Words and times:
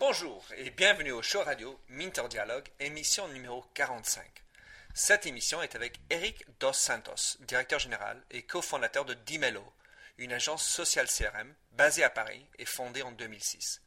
Bonjour 0.00 0.42
et 0.56 0.70
bienvenue 0.70 1.12
au 1.12 1.20
show 1.20 1.42
radio 1.42 1.78
Minter 1.90 2.26
Dialogue, 2.30 2.66
émission 2.80 3.28
numéro 3.28 3.62
45. 3.74 4.24
Cette 4.94 5.26
émission 5.26 5.60
est 5.60 5.74
avec 5.74 6.00
Eric 6.08 6.42
Dos 6.58 6.72
Santos, 6.72 7.36
directeur 7.40 7.78
général 7.78 8.18
et 8.30 8.40
cofondateur 8.40 9.04
de 9.04 9.12
Dimelo, 9.12 9.62
une 10.16 10.32
agence 10.32 10.66
sociale 10.66 11.06
CRM 11.06 11.54
basée 11.72 12.02
à 12.02 12.08
Paris 12.08 12.46
et 12.58 12.64
fondée 12.64 13.02
en 13.02 13.12
2006. 13.12 13.82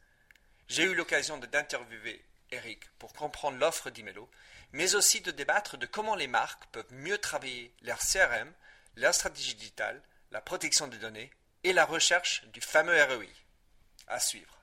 J'ai 0.68 0.84
eu 0.84 0.94
l'occasion 0.94 1.39
d'interviewer 1.39 2.23
Eric 2.52 2.91
pour 3.00 3.14
comprendre 3.14 3.57
l'offre 3.57 3.89
d'Imelo, 3.89 4.30
mais 4.71 4.93
aussi 4.93 5.21
de 5.21 5.32
débattre 5.32 5.77
de 5.77 5.88
comment 5.88 6.16
les 6.16 6.27
marques 6.27 6.68
peuvent 6.68 6.93
mieux 6.93 7.18
travailler 7.18 7.73
leur 7.82 7.98
CRM, 7.98 8.54
leur 8.98 9.16
stratégie 9.16 9.55
digitale, 9.55 10.00
la 10.30 10.41
protection 10.41 10.88
des 10.88 11.00
données 11.00 11.32
et 11.64 11.73
la 11.73 11.86
recherche 11.86 12.45
du 12.54 12.61
fameux 12.61 13.04
ROI. 13.04 13.25
À 14.05 14.20
suivre. 14.20 14.62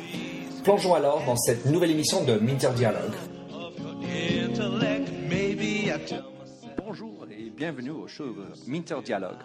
Plongeons 0.63 0.93
alors 0.93 1.23
dans 1.25 1.35
cette 1.37 1.65
nouvelle 1.65 1.91
émission 1.91 2.23
de 2.23 2.33
Minter 2.35 2.69
Dialogue. 2.75 3.13
Bonjour 6.77 7.25
et 7.31 7.49
bienvenue 7.49 7.89
au 7.89 8.07
show 8.07 8.25
Minter 8.67 8.97
Dialogue. 9.03 9.39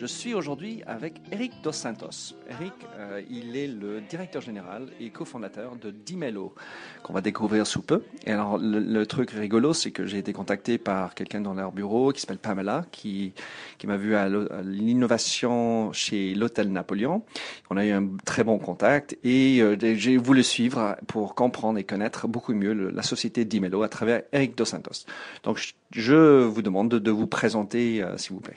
Je 0.00 0.06
suis 0.06 0.32
aujourd'hui 0.32 0.82
avec 0.86 1.20
Eric 1.30 1.52
Dos 1.62 1.72
Santos. 1.72 2.34
Eric, 2.48 2.72
euh, 2.96 3.20
il 3.28 3.54
est 3.54 3.66
le 3.66 4.00
directeur 4.00 4.40
général 4.40 4.86
et 4.98 5.10
cofondateur 5.10 5.76
de 5.76 5.90
Dimelo, 5.90 6.54
qu'on 7.02 7.12
va 7.12 7.20
découvrir 7.20 7.66
sous 7.66 7.82
peu. 7.82 8.02
Et 8.24 8.32
alors, 8.32 8.56
le, 8.56 9.04
truc 9.04 9.30
rigolo, 9.32 9.74
c'est 9.74 9.90
que 9.90 10.06
j'ai 10.06 10.16
été 10.16 10.32
contacté 10.32 10.78
par 10.78 11.14
quelqu'un 11.14 11.42
dans 11.42 11.52
leur 11.52 11.70
bureau 11.72 12.12
qui 12.12 12.22
s'appelle 12.22 12.38
Pamela, 12.38 12.86
qui, 12.90 13.34
qui 13.76 13.86
m'a 13.86 13.98
vu 13.98 14.14
à 14.14 14.26
l'innovation 14.62 15.92
chez 15.92 16.34
l'Hôtel 16.34 16.72
Napoléon. 16.72 17.22
On 17.68 17.76
a 17.76 17.84
eu 17.84 17.90
un 17.90 18.08
très 18.24 18.42
bon 18.42 18.56
contact 18.58 19.18
et 19.22 19.60
euh, 19.60 19.76
j'ai 19.78 20.16
voulu 20.16 20.42
suivre 20.42 20.96
pour 21.08 21.34
comprendre 21.34 21.78
et 21.78 21.84
connaître 21.84 22.26
beaucoup 22.26 22.54
mieux 22.54 22.72
la 22.72 23.02
société 23.02 23.44
Dimelo 23.44 23.82
à 23.82 23.90
travers 23.90 24.22
Eric 24.32 24.56
Dos 24.56 24.64
Santos. 24.64 25.04
Donc, 25.42 25.74
je 25.90 26.42
vous 26.42 26.62
demande 26.62 26.88
de, 26.88 27.10
vous 27.10 27.26
présenter, 27.26 28.02
euh, 28.02 28.16
s'il 28.16 28.32
vous 28.32 28.40
plaît. 28.40 28.56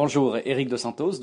Bonjour, 0.00 0.38
Eric 0.44 0.68
Dos 0.68 0.76
Santos, 0.76 1.14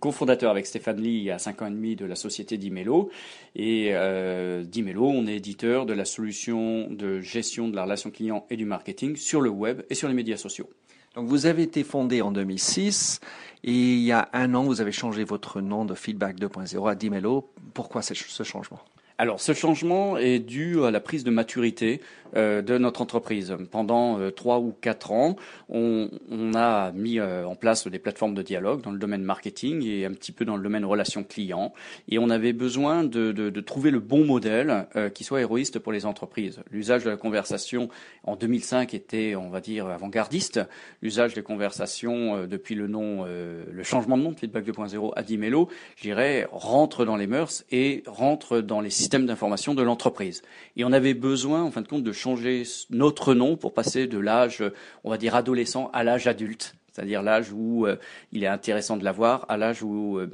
cofondateur 0.00 0.50
avec 0.50 0.66
Stéphane 0.66 1.00
Lee 1.00 1.18
il 1.18 1.22
y 1.22 1.30
a 1.30 1.38
5 1.38 1.62
ans 1.62 1.66
et 1.68 1.70
demi 1.70 1.94
de 1.94 2.04
la 2.04 2.16
société 2.16 2.58
Dimelo. 2.58 3.10
Et 3.54 3.90
euh, 3.92 4.64
Dimelo, 4.64 5.06
on 5.06 5.28
est 5.28 5.36
éditeur 5.36 5.86
de 5.86 5.92
la 5.92 6.04
solution 6.04 6.88
de 6.90 7.20
gestion 7.20 7.68
de 7.68 7.76
la 7.76 7.84
relation 7.84 8.10
client 8.10 8.44
et 8.50 8.56
du 8.56 8.64
marketing 8.64 9.14
sur 9.14 9.40
le 9.40 9.50
web 9.50 9.82
et 9.88 9.94
sur 9.94 10.08
les 10.08 10.14
médias 10.14 10.36
sociaux. 10.36 10.68
Donc 11.14 11.28
vous 11.28 11.46
avez 11.46 11.62
été 11.62 11.84
fondé 11.84 12.20
en 12.20 12.32
2006 12.32 13.20
et 13.62 13.70
il 13.70 14.00
y 14.00 14.10
a 14.10 14.28
un 14.32 14.52
an, 14.54 14.64
vous 14.64 14.80
avez 14.80 14.90
changé 14.90 15.22
votre 15.22 15.60
nom 15.60 15.84
de 15.84 15.94
Feedback 15.94 16.40
2.0 16.40 16.90
à 16.90 16.96
Dimelo. 16.96 17.48
Pourquoi 17.72 18.02
ce 18.02 18.42
changement? 18.42 18.80
Alors, 19.20 19.40
ce 19.40 19.52
changement 19.52 20.16
est 20.16 20.38
dû 20.38 20.84
à 20.84 20.92
la 20.92 21.00
prise 21.00 21.24
de 21.24 21.32
maturité 21.32 22.00
euh, 22.36 22.62
de 22.62 22.78
notre 22.78 23.00
entreprise. 23.00 23.56
Pendant 23.70 24.20
euh, 24.20 24.30
trois 24.30 24.58
ou 24.58 24.72
quatre 24.80 25.10
ans, 25.10 25.34
on, 25.68 26.08
a 26.54 26.92
mis 26.92 27.18
euh, 27.18 27.44
en 27.44 27.56
place 27.56 27.88
des 27.88 27.98
plateformes 27.98 28.34
de 28.34 28.42
dialogue 28.42 28.82
dans 28.82 28.92
le 28.92 28.98
domaine 28.98 29.22
marketing 29.22 29.84
et 29.84 30.04
un 30.04 30.12
petit 30.12 30.30
peu 30.30 30.44
dans 30.44 30.56
le 30.56 30.62
domaine 30.62 30.84
relations 30.84 31.24
clients. 31.24 31.72
Et 32.08 32.18
on 32.20 32.30
avait 32.30 32.52
besoin 32.52 33.02
de, 33.02 33.48
trouver 33.60 33.90
le 33.90 33.98
bon 33.98 34.24
modèle 34.24 34.86
qui 35.14 35.24
soit 35.24 35.40
héroïste 35.40 35.78
pour 35.80 35.92
les 35.92 36.06
entreprises. 36.06 36.60
L'usage 36.70 37.04
de 37.04 37.10
la 37.10 37.16
conversation 37.16 37.88
en 38.24 38.36
2005 38.36 38.94
était, 38.94 39.34
on 39.34 39.50
va 39.50 39.60
dire, 39.60 39.88
avant-gardiste. 39.88 40.60
L'usage 41.02 41.34
des 41.34 41.42
conversations 41.42 42.46
depuis 42.46 42.74
le 42.76 42.86
nom, 42.86 43.24
le 43.24 43.82
changement 43.82 44.16
de 44.16 44.22
nom 44.22 44.32
de 44.32 44.38
Feedback 44.38 44.64
2.0 44.64 45.12
à 45.16 45.22
Dimelo, 45.22 45.68
je 45.96 46.02
dirais, 46.02 46.46
rentre 46.52 47.04
dans 47.04 47.16
les 47.16 47.26
mœurs 47.26 47.64
et 47.70 48.04
rentre 48.06 48.60
dans 48.60 48.80
les 48.80 48.90
système 49.08 49.24
d'information 49.24 49.74
de 49.74 49.82
l'entreprise. 49.82 50.42
Et 50.76 50.84
on 50.84 50.92
avait 50.92 51.14
besoin, 51.14 51.62
en 51.62 51.70
fin 51.70 51.80
de 51.80 51.88
compte, 51.88 52.02
de 52.04 52.12
changer 52.12 52.64
notre 52.90 53.32
nom 53.32 53.56
pour 53.56 53.72
passer 53.72 54.06
de 54.06 54.18
l'âge, 54.18 54.62
on 55.02 55.08
va 55.08 55.16
dire 55.16 55.34
adolescent, 55.34 55.90
à 55.94 56.04
l'âge 56.04 56.26
adulte 56.26 56.74
c'est-à-dire 56.92 57.22
l'âge 57.22 57.52
où 57.52 57.86
euh, 57.86 57.96
il 58.32 58.42
est 58.42 58.48
intéressant 58.48 58.96
de 58.96 59.04
l'avoir, 59.04 59.46
à 59.48 59.56
l'âge 59.56 59.84
où 59.84 60.18
euh, 60.18 60.28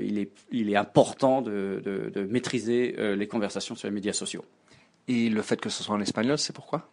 il, 0.00 0.18
est, 0.18 0.32
il, 0.50 0.68
est, 0.68 0.74
important 0.74 1.42
de, 1.42 1.80
de, 1.84 2.22
maîtriser 2.24 2.96
euh, 2.98 3.14
les 3.14 3.28
conversations 3.28 3.76
sur 3.76 3.86
les 3.86 3.94
médias 3.94 4.12
sociaux. 4.12 4.44
Et 5.06 5.28
le 5.30 5.42
fait 5.42 5.60
que 5.60 5.68
ce 5.68 5.84
soit 5.84 5.94
en 5.94 6.00
espagnol, 6.00 6.36
c'est 6.36 6.52
pourquoi? 6.52 6.90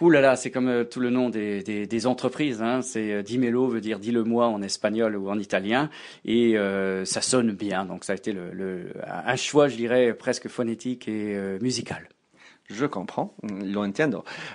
Ouh 0.00 0.10
là 0.10 0.20
là, 0.20 0.34
c'est 0.36 0.50
comme 0.50 0.68
euh, 0.68 0.84
tout 0.84 1.00
le 1.00 1.10
nom 1.10 1.30
des, 1.30 2.06
entreprises. 2.06 2.60
Hein. 2.62 2.82
C'est 2.82 3.12
euh, 3.12 3.22
Dimelo 3.22 3.68
veut 3.68 3.80
dire 3.80 3.98
dis-le-moi 3.98 4.48
en 4.48 4.62
espagnol 4.62 5.16
ou 5.16 5.30
en 5.30 5.38
italien, 5.38 5.90
et 6.24 6.58
euh, 6.58 7.04
ça 7.04 7.20
sonne 7.20 7.52
bien. 7.52 7.84
Donc 7.84 8.04
ça 8.04 8.14
a 8.14 8.16
été 8.16 8.32
le, 8.32 8.92
un 9.06 9.36
choix, 9.36 9.68
je 9.68 9.76
dirais, 9.76 10.14
presque 10.14 10.48
phonétique 10.48 11.06
et 11.08 11.38
musical. 11.60 12.08
Je 12.68 12.86
comprends, 12.86 13.34
lo. 13.42 13.84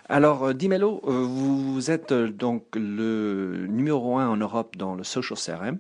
Alors, 0.10 0.54
Dimelo, 0.54 1.02
vous 1.04 1.92
êtes 1.92 2.14
donc 2.14 2.64
le 2.76 3.68
numéro 3.68 4.18
un 4.18 4.28
en 4.28 4.38
Europe 4.38 4.76
dans 4.76 4.96
le 4.96 5.04
social 5.04 5.38
CRM. 5.38 5.76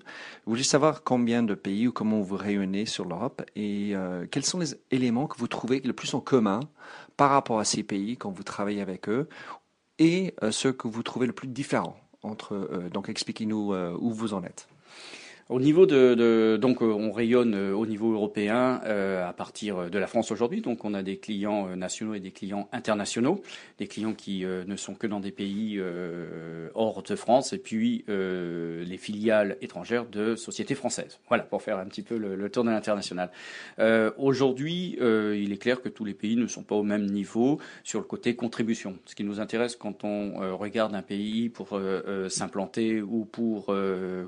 Vous 0.45 0.51
voulez 0.51 0.63
savoir 0.63 1.03
combien 1.03 1.41
de 1.41 1.55
pays 1.55 1.87
ou 1.87 1.91
comment 1.91 2.21
vous 2.21 2.35
rayonnez 2.35 2.85
sur 2.85 3.05
l'Europe 3.05 3.41
et 3.55 3.95
quels 4.29 4.45
sont 4.45 4.59
les 4.59 4.75
éléments 4.91 5.25
que 5.25 5.37
vous 5.39 5.47
trouvez 5.47 5.79
le 5.79 5.93
plus 5.93 6.13
en 6.13 6.19
commun 6.19 6.59
par 7.17 7.31
rapport 7.31 7.59
à 7.59 7.65
ces 7.65 7.83
pays 7.83 8.15
quand 8.17 8.31
vous 8.31 8.43
travaillez 8.43 8.81
avec 8.81 9.09
eux 9.09 9.27
et 9.99 10.35
euh, 10.43 10.51
ce 10.51 10.67
que 10.69 10.87
vous 10.87 11.03
trouvez 11.03 11.27
le 11.27 11.33
plus 11.33 11.47
différent 11.47 11.97
entre 12.23 12.55
eux. 12.55 12.89
Donc 12.93 13.09
expliquez-nous 13.09 13.73
euh, 13.73 13.95
où 13.99 14.11
vous 14.11 14.33
en 14.33 14.43
êtes. 14.43 14.67
Au 15.49 15.61
niveau 15.61 15.85
de, 15.85 16.13
de, 16.13 16.57
donc 16.57 16.81
euh, 16.81 16.87
on 16.87 17.13
rayonne 17.13 17.55
euh, 17.55 17.73
au 17.73 17.85
niveau 17.85 18.11
européen 18.11 18.81
euh, 18.83 19.25
à 19.25 19.31
partir 19.31 19.89
de 19.89 19.97
la 19.97 20.05
France 20.05 20.29
aujourd'hui. 20.29 20.59
Donc 20.59 20.83
on 20.83 20.93
a 20.93 21.03
des 21.03 21.17
clients 21.17 21.73
nationaux 21.77 22.15
et 22.15 22.19
des 22.19 22.31
clients 22.31 22.67
internationaux, 22.73 23.41
des 23.77 23.87
clients 23.87 24.13
qui 24.13 24.43
ne 24.45 24.75
sont 24.75 24.93
que 24.93 25.07
dans 25.07 25.21
des 25.21 25.31
pays 25.31 25.81
hors 26.73 27.01
de 27.01 27.15
France 27.15 27.53
et 27.53 27.57
puis 27.57 28.03
les 28.07 28.97
filiales 28.97 29.57
étrangères 29.61 30.05
de 30.05 30.35
sociétés 30.35 30.75
françaises. 30.75 31.19
Voilà 31.27 31.43
pour 31.43 31.61
faire 31.61 31.77
un 31.77 31.85
petit 31.85 32.01
peu 32.01 32.17
le, 32.17 32.35
le 32.35 32.49
tour 32.49 32.63
de 32.63 32.69
l'international. 32.69 33.29
aujourd'hui, 34.17 34.97
il 34.99 35.51
est 35.51 35.61
clair 35.61 35.81
que 35.81 35.89
tous 35.89 36.05
les 36.05 36.13
pays 36.13 36.35
ne 36.35 36.47
sont 36.47 36.63
pas 36.63 36.75
au 36.75 36.83
même 36.83 37.05
niveau 37.05 37.59
sur 37.83 37.99
le 37.99 38.05
côté 38.05 38.35
contribution. 38.35 38.97
Ce 39.05 39.15
qui 39.15 39.23
nous 39.23 39.39
intéresse 39.39 39.75
quand 39.75 40.03
on 40.03 40.57
regarde 40.57 40.95
un 40.95 41.01
pays 41.01 41.49
pour 41.49 41.79
s'implanter 42.29 43.01
ou 43.01 43.25
pour 43.25 43.73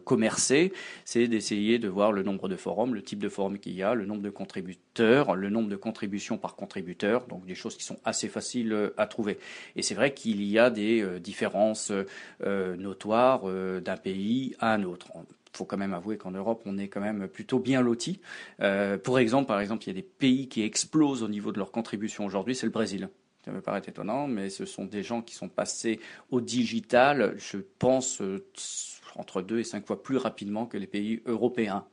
commercer 0.06 0.72
c'est 1.11 1.27
d'essayer 1.27 1.79
de 1.79 1.87
voir 1.87 2.11
le 2.11 2.21
nombre 2.21 2.47
de 2.47 2.55
forums, 2.55 2.93
le 2.93 3.01
type 3.01 3.17
de 3.17 3.29
forum 3.29 3.57
qu'il 3.57 3.73
y 3.73 3.81
a, 3.81 3.95
le 3.95 4.05
nombre 4.05 4.21
de 4.21 4.29
contributeurs, 4.29 5.35
le 5.35 5.49
nombre 5.49 5.67
de 5.67 5.75
contributions 5.75 6.37
par 6.37 6.55
contributeur, 6.55 7.25
donc 7.25 7.47
des 7.47 7.55
choses 7.55 7.75
qui 7.75 7.83
sont 7.83 7.97
assez 8.05 8.27
faciles 8.27 8.73
euh, 8.73 8.93
à 8.95 9.07
trouver. 9.07 9.39
Et 9.75 9.81
c'est 9.81 9.95
vrai 9.95 10.13
qu'il 10.13 10.43
y 10.43 10.59
a 10.59 10.69
des 10.69 11.01
euh, 11.01 11.19
différences 11.19 11.91
euh, 12.43 12.75
notoires 12.75 13.41
d'un 13.81 13.97
pays 13.97 14.55
à 14.59 14.75
un 14.75 14.83
autre 14.83 15.07
il 15.51 15.57
faut 15.57 15.65
quand 15.65 15.77
même 15.77 15.95
avouer 15.95 16.17
qu'en 16.17 16.29
Europe, 16.29 16.61
on 16.67 16.77
est 16.77 16.89
quand 16.89 17.01
même 17.01 17.27
plutôt 17.27 17.57
bien 17.57 17.81
loti. 17.81 18.21
pour 19.03 19.17
exemple, 19.17 19.47
par 19.47 19.59
exemple, 19.59 19.83
il 19.85 19.88
y 19.88 19.89
a 19.89 19.94
des 19.95 20.03
pays 20.03 20.47
qui 20.47 20.62
explosent 20.62 21.23
au 21.23 21.27
niveau 21.27 21.51
de 21.51 21.57
leur 21.57 21.71
contribution 21.71 22.23
aujourd'hui, 22.23 22.55
c'est 22.55 22.67
le 22.67 22.71
Brésil. 22.71 23.09
Ça 23.45 23.51
me 23.51 23.62
paraît 23.62 23.81
étonnant, 23.88 24.27
mais 24.27 24.50
ce 24.50 24.65
sont 24.65 24.86
des 24.86 25.01
gens 25.01 25.21
qui 25.21 25.33
sont 25.33 25.47
passés 25.47 26.00
au 26.30 26.41
digital, 26.41 27.36
je 27.38 27.57
pense, 27.80 28.21
entre 29.15 29.41
deux 29.41 29.59
et 29.59 29.63
cinq 29.63 29.86
fois 29.86 30.01
plus 30.01 30.18
rapidement 30.18 30.65
que 30.65 30.77
les 30.77 30.88
pays 30.88 31.21
européens. 31.25 31.86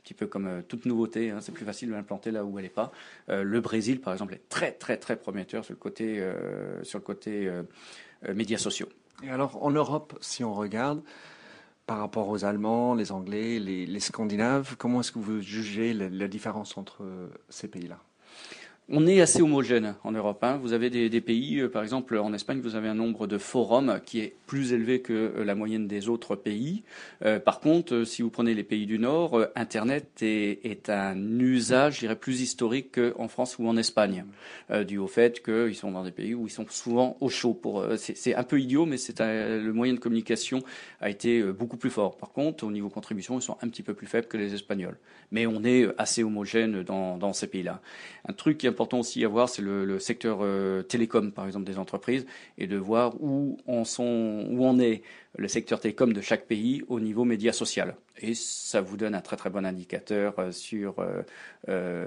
Un 0.00 0.02
petit 0.02 0.14
peu 0.14 0.26
comme 0.26 0.46
euh, 0.46 0.62
toute 0.66 0.86
nouveauté, 0.86 1.30
hein, 1.30 1.40
c'est 1.40 1.52
plus 1.52 1.66
facile 1.66 1.88
de 1.90 1.94
l'implanter 1.94 2.30
là 2.30 2.44
où 2.44 2.58
elle 2.58 2.64
n'est 2.64 2.70
pas. 2.70 2.90
Euh, 3.28 3.42
le 3.42 3.60
Brésil, 3.60 4.00
par 4.00 4.14
exemple, 4.14 4.34
est 4.34 4.48
très 4.48 4.72
très 4.72 4.96
très 4.96 5.16
prometteur 5.16 5.64
sur 5.64 5.74
le 5.74 5.78
côté, 5.78 6.18
euh, 6.20 6.82
sur 6.84 6.98
le 6.98 7.04
côté 7.04 7.50
médias 8.34 8.58
sociaux. 8.58 8.88
Et 9.22 9.30
alors 9.30 9.62
en 9.62 9.70
Europe, 9.70 10.16
si 10.20 10.44
on 10.44 10.54
regarde, 10.54 11.02
par 11.86 11.98
rapport 11.98 12.28
aux 12.28 12.44
Allemands, 12.44 12.94
les 12.94 13.12
Anglais, 13.12 13.58
les, 13.58 14.00
Scandinaves, 14.00 14.76
comment 14.78 15.00
est-ce 15.00 15.12
que 15.12 15.18
vous 15.18 15.40
jugez 15.40 15.92
la 15.92 16.28
différence 16.28 16.78
entre 16.78 17.02
ces 17.48 17.68
pays-là? 17.68 17.98
On 18.92 19.06
est 19.06 19.20
assez 19.20 19.40
homogène 19.40 19.94
en 20.02 20.10
Europe. 20.10 20.42
Hein. 20.42 20.58
Vous 20.60 20.72
avez 20.72 20.90
des, 20.90 21.20
pays, 21.20 21.60
euh, 21.60 21.68
par 21.68 21.82
exemple 21.82 22.18
en 22.18 22.32
Espagne, 22.32 22.60
vous 22.60 22.74
avez 22.74 22.88
un 22.88 22.94
nombre 22.94 23.28
de 23.28 23.38
forums 23.38 24.00
qui 24.04 24.18
est 24.18 24.34
plus 24.46 24.72
élevé 24.72 25.00
que 25.00 25.12
euh, 25.12 25.44
la 25.44 25.54
moyenne 25.54 25.86
des 25.86 26.08
autres 26.08 26.34
pays. 26.34 26.82
Euh, 27.24 27.38
par 27.38 27.60
contre, 27.60 28.02
si 28.02 28.22
vous 28.22 28.30
prenez 28.30 28.52
les 28.52 28.64
pays 28.64 28.86
du 28.86 28.98
Nord, 28.98 29.46
Internet 29.54 30.22
est, 30.22 30.90
un 30.90 31.38
usage, 31.38 31.94
je 31.94 32.00
dirais, 32.00 32.16
plus 32.16 32.40
historique 32.40 32.98
qu'en 32.98 33.28
France 33.28 33.58
ou 33.58 33.68
en 33.68 33.76
Espagne, 33.76 34.24
dû 34.86 34.98
au 34.98 35.06
fait 35.06 35.42
qu'ils 35.42 35.76
sont 35.76 35.92
dans 35.92 36.02
des 36.02 36.10
pays 36.10 36.34
où 36.34 36.46
ils 36.46 36.50
sont 36.50 36.66
souvent 36.68 37.16
au 37.20 37.28
chaud. 37.28 37.60
C'est, 37.96 38.34
un 38.34 38.42
peu 38.42 38.60
idiot, 38.60 38.86
mais 38.86 38.96
le 39.18 39.72
moyen 39.72 39.94
de 39.94 39.98
communication 39.98 40.60
a 41.00 41.10
été 41.10 41.42
beaucoup 41.42 41.76
plus 41.76 41.90
fort. 41.90 42.16
Par 42.16 42.32
contre, 42.32 42.64
au 42.64 42.70
niveau 42.70 42.88
contribution, 42.88 43.38
ils 43.38 43.42
sont 43.42 43.56
un 43.62 43.68
petit 43.68 43.82
peu 43.82 43.94
plus 43.94 44.06
faibles 44.06 44.26
que 44.26 44.36
les 44.36 44.54
Espagnols. 44.54 44.96
Mais 45.30 45.46
on 45.46 45.62
est 45.64 45.86
assez 45.98 46.24
homogène 46.24 46.82
dans, 46.82 47.32
ces 47.32 47.46
pays-là. 47.46 47.80
Un 48.28 48.32
truc 48.32 48.64
important 48.80 49.00
aussi 49.00 49.22
à 49.26 49.28
voir, 49.28 49.50
c'est 49.50 49.60
le, 49.60 49.98
secteur 49.98 50.38
euh, 50.40 50.82
télécom, 50.82 51.32
par 51.32 51.46
exemple, 51.46 51.66
des 51.66 51.78
entreprises, 51.78 52.24
et 52.56 52.66
de 52.66 52.78
voir 52.78 53.14
où 53.20 53.58
en, 53.66 53.84
sont, 53.84 54.46
où 54.50 54.64
en 54.64 54.78
est 54.78 55.02
le 55.36 55.48
secteur 55.48 55.80
télécom 55.80 56.14
de 56.14 56.22
chaque 56.22 56.46
pays 56.46 56.82
au 56.88 56.98
niveau 56.98 57.24
média 57.24 57.52
social. 57.52 57.96
Et 58.22 58.32
ça 58.34 58.80
vous 58.80 58.96
donne 58.96 59.14
un 59.14 59.20
très 59.20 59.36
très 59.36 59.50
bon 59.50 59.66
indicateur 59.66 60.38
euh, 60.38 60.50
sur, 60.50 60.94
euh, 61.68 62.06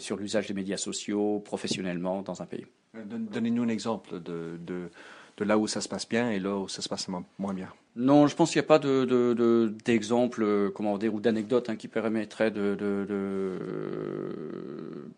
sur 0.00 0.16
l'usage 0.16 0.48
des 0.48 0.54
médias 0.54 0.76
sociaux 0.76 1.38
professionnellement 1.38 2.22
dans 2.22 2.42
un 2.42 2.46
pays. 2.46 2.66
Donnez-nous 2.94 3.62
un 3.62 3.68
exemple 3.68 4.20
de, 4.20 4.58
de, 4.60 4.90
de, 5.36 5.44
là 5.44 5.56
où 5.56 5.68
ça 5.68 5.80
se 5.80 5.88
passe 5.88 6.08
bien 6.08 6.32
et 6.32 6.40
là 6.40 6.56
où 6.56 6.68
ça 6.68 6.82
se 6.82 6.88
passe 6.88 7.06
moins 7.06 7.54
bien. 7.54 7.68
Non, 8.00 8.28
je 8.28 8.36
pense 8.36 8.52
qu'il 8.52 8.60
n'y 8.60 8.64
a 8.64 8.68
pas 8.68 8.78
de, 8.78 9.74
d'exemple, 9.84 10.44
euh, 10.44 10.70
comment 10.70 10.96
dire, 10.98 11.12
ou 11.14 11.20
d'anecdote 11.20 11.68
hein, 11.68 11.74
qui 11.74 11.88
permettrait 11.88 12.52
de, 12.52 12.76
de, 12.76 13.58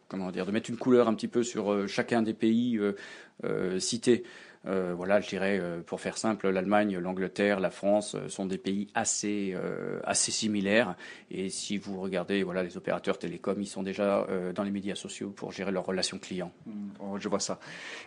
comment 0.08 0.30
dire, 0.30 0.46
de 0.46 0.50
mettre 0.50 0.70
une 0.70 0.78
couleur 0.78 1.06
un 1.06 1.12
petit 1.12 1.28
peu 1.28 1.42
sur 1.42 1.70
euh, 1.70 1.86
chacun 1.86 2.22
des 2.22 2.32
pays 2.32 2.80
euh, 3.44 3.78
cités. 3.78 4.24
Euh, 4.66 4.92
voilà, 4.94 5.20
je 5.20 5.28
dirais, 5.28 5.58
euh, 5.58 5.80
pour 5.80 6.00
faire 6.00 6.18
simple, 6.18 6.50
l'Allemagne, 6.50 6.98
l'Angleterre, 6.98 7.60
la 7.60 7.70
France 7.70 8.14
euh, 8.14 8.28
sont 8.28 8.44
des 8.44 8.58
pays 8.58 8.88
assez, 8.94 9.56
assez 10.04 10.30
similaires. 10.30 10.96
Et 11.30 11.48
si 11.48 11.78
vous 11.78 12.00
regardez, 12.00 12.42
voilà, 12.42 12.62
les 12.62 12.76
opérateurs 12.76 13.18
télécoms, 13.18 13.60
ils 13.60 13.66
sont 13.66 13.82
déjà 13.82 14.26
dans 14.54 14.62
les 14.62 14.70
médias 14.70 14.94
sociaux 14.94 15.30
pour 15.30 15.52
gérer 15.52 15.72
leurs 15.72 15.86
relations 15.86 16.18
clients. 16.18 16.52
Mmh, 16.66 16.72
oh, 17.00 17.18
je 17.18 17.28
vois 17.28 17.40
ça. 17.40 17.58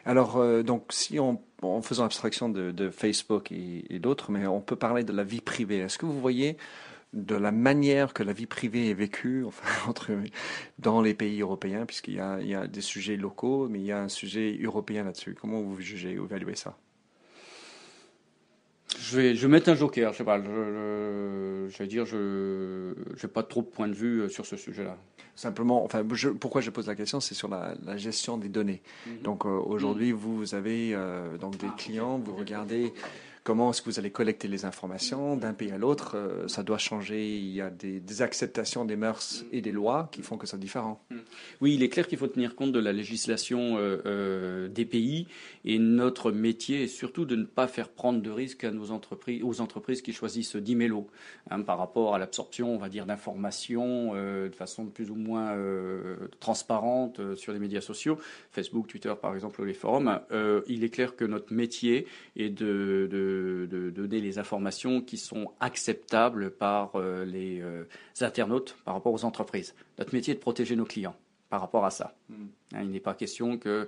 Alors, 0.06 0.64
donc, 0.64 0.86
si 0.90 1.20
on, 1.20 1.42
en 1.62 1.82
faisant 1.82 2.06
abstraction 2.06 2.50
de, 2.50 2.90
Facebook 2.90 3.52
et, 3.52 3.86
et 3.90 4.00
d'autres, 4.00 4.32
mais 4.32 4.46
on 4.46 4.62
peut 4.62 4.76
parler 4.76 5.04
de 5.04 5.14
la 5.14 5.24
vie 5.24 5.42
privée. 5.42 5.80
Est-ce 5.80 5.98
que 5.98 6.06
vous 6.06 6.20
voyez 6.20 6.58
de 7.14 7.36
la 7.36 7.52
manière 7.52 8.14
que 8.14 8.24
la 8.24 8.34
vie 8.34 8.48
privée 8.48 8.90
est 8.90 8.94
vécue 8.96 9.46
enfin, 9.46 9.66
entre, 9.90 10.12
dans 10.80 11.02
les 11.02 11.14
pays 11.14 11.42
européens, 11.42 11.86
puisqu'il 11.86 12.16
y 12.16 12.48
y 12.48 12.56
a 12.56 12.68
des 12.68 12.82
sujets 12.82 13.16
locaux, 13.16 13.68
mais 13.70 13.80
il 13.80 13.86
y 13.86 13.92
a 13.92 14.02
un 14.02 14.10
sujet 14.10 14.60
européen 14.62 15.04
là-dessus. 15.04 15.36
Comment 15.40 15.62
vous 15.62 15.80
jugez, 15.80 16.16
vous 16.16 16.26
évaluez 16.26 16.56
ça? 16.56 16.78
Je 19.00 19.18
vais, 19.18 19.36
je 19.36 19.42
vais 19.42 19.52
mettre 19.52 19.70
un 19.70 19.76
joker, 19.76 20.12
je 20.14 20.18
sais 20.20 20.24
pas, 20.24 20.40
je, 20.40 21.68
je, 21.70 21.78
vais 21.78 21.88
dire, 21.88 22.06
je 22.06 22.94
n'ai 23.22 23.30
pas 23.30 23.44
trop 23.44 23.62
de 23.62 23.68
points 23.68 23.88
de 23.88 23.94
vue 23.94 24.22
euh, 24.22 24.30
sur 24.30 24.46
ce 24.46 24.56
sujet-là. 24.56 24.98
Simplement, 25.36 25.84
enfin, 25.84 26.06
pourquoi 26.40 26.62
je 26.62 26.70
pose 26.70 26.88
la 26.88 26.96
question, 26.96 27.20
c'est 27.20 27.34
sur 27.34 27.48
la, 27.48 27.76
gestion 27.98 28.38
des 28.38 28.50
données. 28.50 28.82
Mhm. 29.08 29.22
Donc 29.24 29.46
euh, 29.46 29.50
aujourd'hui, 29.50 30.12
vous 30.12 30.54
avez 30.54 30.94
euh, 30.94 31.38
donc 31.38 31.58
des 31.58 31.70
clients, 31.76 32.20
vous 32.20 32.36
regardez 32.36 32.94
Comment 33.44 33.72
est-ce 33.72 33.82
que 33.82 33.90
vous 33.90 34.00
allez 34.00 34.10
collecter 34.10 34.48
les 34.48 34.64
informations 34.64 35.36
d'un 35.36 35.54
pays 35.54 35.72
à 35.72 35.78
l'autre 35.78 36.16
euh, 36.16 36.48
Ça 36.48 36.64
doit 36.64 36.78
changer. 36.78 37.36
Il 37.36 37.50
y 37.50 37.60
a 37.60 37.70
des, 37.70 38.22
acceptations 38.22 38.86
des 38.86 38.96
mœurs 38.96 39.44
et 39.52 39.60
des 39.60 39.74
lois 39.74 40.08
qui 40.14 40.22
font 40.22 40.38
que 40.38 40.48
c'est 40.48 40.58
différent. 40.58 41.04
Mm. 41.10 41.18
Oui, 41.60 41.76
il 41.76 41.84
est 41.84 41.90
clair 41.90 42.08
qu'il 42.08 42.18
faut 42.18 42.28
tenir 42.28 42.56
compte 42.56 42.72
de 42.72 42.80
la 42.80 42.94
législation 42.94 43.78
euh, 43.78 44.02
euh, 44.06 44.68
des 44.70 44.86
pays 44.86 45.28
et 45.66 45.78
notre 45.78 46.32
métier 46.32 46.84
est 46.84 46.88
surtout 46.88 47.26
de 47.26 47.36
ne 47.36 47.44
pas 47.44 47.68
faire 47.68 47.90
prendre 47.90 48.22
de 48.22 48.30
risques 48.30 48.64
à 48.64 48.72
nos 48.72 48.92
entreprises, 48.92 49.44
aux 49.44 49.60
entreprises 49.60 50.02
qui 50.02 50.14
choisissent 50.14 50.56
d'Imelo 50.56 51.08
hein, 51.50 51.62
par 51.64 51.78
rapport 51.78 52.16
à 52.16 52.20
l'absorption, 52.20 52.74
on 52.74 52.78
va 52.78 52.88
dire, 52.88 53.06
d'informations 53.06 54.14
de 54.14 54.56
façon 54.56 54.86
plus 54.86 55.10
ou 55.10 55.16
moins 55.16 55.58
transparente 56.40 57.36
sur 57.36 57.52
les 57.52 57.60
médias 57.60 57.82
sociaux, 57.82 58.18
Facebook, 58.52 58.88
Twitter 58.88 59.14
par 59.22 59.34
exemple, 59.36 59.64
les 59.66 59.74
forums. 59.74 60.20
il 60.68 60.84
est 60.84 60.90
clair 60.90 61.16
que 61.16 61.26
notre 61.26 61.54
métier 61.54 62.08
est 62.36 62.50
de, 62.50 63.08
donner 63.92 64.20
les 64.20 64.40
informations 64.40 65.02
qui 65.02 65.18
sont 65.18 65.52
acceptables 65.60 66.52
par 66.52 66.96
euh, 66.96 67.26
les 67.26 67.62
euh, 67.62 67.86
internautes 68.22 68.78
par 68.86 68.94
rapport 68.94 69.14
aux 69.14 69.26
entreprises. 69.26 69.76
Notre 70.00 70.14
métier 70.14 70.34
est 70.34 70.36
de 70.36 70.42
protéger 70.42 70.76
nos 70.76 70.86
clients 70.86 71.16
par 71.50 71.62
rapport 71.62 71.86
à 71.86 71.92
ça. 71.92 72.16
Hmm. 72.30 72.46
Hein, 72.74 72.82
il 72.84 72.90
n'est 72.90 73.00
pas 73.00 73.14
question 73.14 73.58
que 73.58 73.70
euh, 73.70 73.86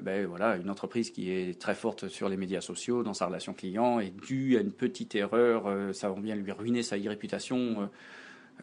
ben, 0.00 0.26
voilà, 0.26 0.56
une 0.56 0.70
entreprise 0.70 1.10
qui 1.10 1.30
est 1.30 1.60
très 1.60 1.74
forte 1.74 2.08
sur 2.08 2.28
les 2.28 2.36
médias 2.36 2.60
sociaux 2.60 3.02
dans 3.02 3.14
sa 3.14 3.26
relation 3.26 3.54
client 3.54 4.00
est 4.00 4.10
due 4.10 4.56
à 4.56 4.60
une 4.60 4.72
petite 4.72 5.14
erreur, 5.14 5.94
ça 5.94 6.10
va 6.10 6.20
bien 6.20 6.34
lui 6.34 6.52
ruiner 6.52 6.82
sa 6.82 6.96
réputation. 6.96 7.88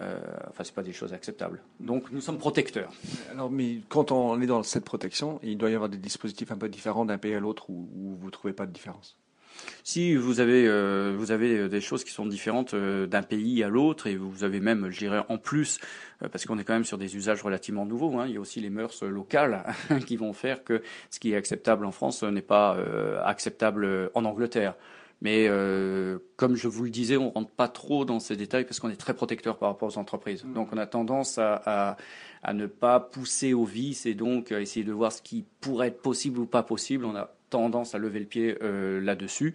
Euh, 0.02 0.20
enfin, 0.50 0.64
c'est 0.64 0.74
pas 0.74 0.84
des 0.84 0.94
choses 0.94 1.14
acceptables. 1.14 1.62
Donc, 1.80 2.12
nous 2.12 2.22
sommes 2.22 2.40
protecteurs. 2.40 2.92
Alors, 3.32 3.52
mais 3.52 3.82
quand 3.90 4.12
on 4.12 4.42
est 4.42 4.48
dans 4.48 4.64
cette 4.64 4.86
protection, 4.86 5.40
il 5.44 5.58
doit 5.58 5.70
y 5.70 5.76
avoir 5.76 5.90
des 5.90 5.98
dispositifs 5.98 6.52
un 6.52 6.58
peu 6.58 6.70
différents 6.70 7.06
d'un 7.06 7.18
pays 7.18 7.36
à 7.36 7.40
l'autre 7.40 7.70
où, 7.70 7.90
où 7.96 8.16
vous 8.16 8.26
ne 8.26 8.32
trouvez 8.32 8.54
pas 8.54 8.66
de 8.66 8.72
différence. 8.72 9.18
Si 9.84 10.16
vous 10.16 10.40
avez 10.40 10.66
euh, 10.68 11.14
vous 11.18 11.32
avez 11.32 11.58
euh, 11.58 11.70
des 11.70 11.82
choses 11.82 12.04
qui 12.04 12.12
sont 12.12 12.26
différentes 12.26 12.74
euh, 12.74 13.06
d'un 13.06 13.22
pays 13.22 13.64
à 13.64 13.70
l'autre 13.70 14.08
et 14.08 14.16
vous 14.16 14.44
avez 14.44 14.60
même, 14.60 14.90
je 14.90 15.00
dirais, 15.00 15.22
en 15.30 15.38
plus, 15.38 15.80
parce 16.32 16.46
qu'on 16.46 16.58
est 16.58 16.64
quand 16.64 16.74
même 16.74 16.86
sur 16.86 16.98
des 16.98 17.16
usages 17.16 17.42
relativement 17.42 17.86
nouveaux. 17.86 18.18
Hein, 18.18 18.26
il 18.28 18.34
y 18.34 18.38
a 18.38 18.40
aussi 18.40 18.62
les 18.62 18.70
mœurs 18.70 19.04
locales 19.04 19.66
qui 20.08 20.16
vont 20.16 20.32
faire 20.32 20.64
que 20.64 20.82
ce 21.10 21.20
qui 21.20 21.34
est 21.34 21.36
acceptable 21.36 21.86
en 21.86 21.92
France 21.92 22.24
n'est 22.24 22.42
pas 22.42 22.78
acceptable 23.26 24.10
en 24.14 24.24
Angleterre. 24.24 24.76
Mais 25.22 25.50
comme 26.38 26.56
je 26.56 26.70
vous 26.70 26.84
le 26.84 26.90
disais, 26.90 27.18
on 27.18 27.30
rentre 27.30 27.52
pas 27.52 27.68
trop 27.68 28.06
dans 28.06 28.20
ces 28.20 28.38
détails 28.38 28.64
parce 28.64 28.80
qu'on 28.80 28.90
est 28.90 28.96
très 28.96 29.14
protecteur 29.14 29.58
par 29.58 29.70
rapport 29.70 29.90
aux 29.90 29.98
entreprises. 29.98 30.46
Mmh. 30.46 30.54
Donc 30.54 30.70
on 30.72 30.78
a 30.78 30.86
tendance 30.86 31.38
à, 31.38 31.62
à, 31.66 31.98
à, 32.42 32.54
ne 32.54 32.68
pas 32.68 33.02
pousser 33.02 33.54
au 33.54 33.66
vice 33.66 34.06
et 34.06 34.14
donc 34.14 34.54
à 34.54 34.62
essayer 34.62 34.86
de 34.86 34.94
voir 34.94 35.12
ce 35.12 35.22
qui 35.22 35.46
pourrait 35.60 35.88
être 35.88 36.02
possible 36.02 36.40
ou 36.40 36.46
pas 36.46 36.64
possible. 36.64 37.04
On 37.04 37.16
a 37.16 37.30
tendance 37.54 37.94
à 37.94 38.00
lever 38.00 38.20
le 38.20 38.26
pied 38.26 38.58
euh, 38.62 39.00
là-dessus, 39.00 39.54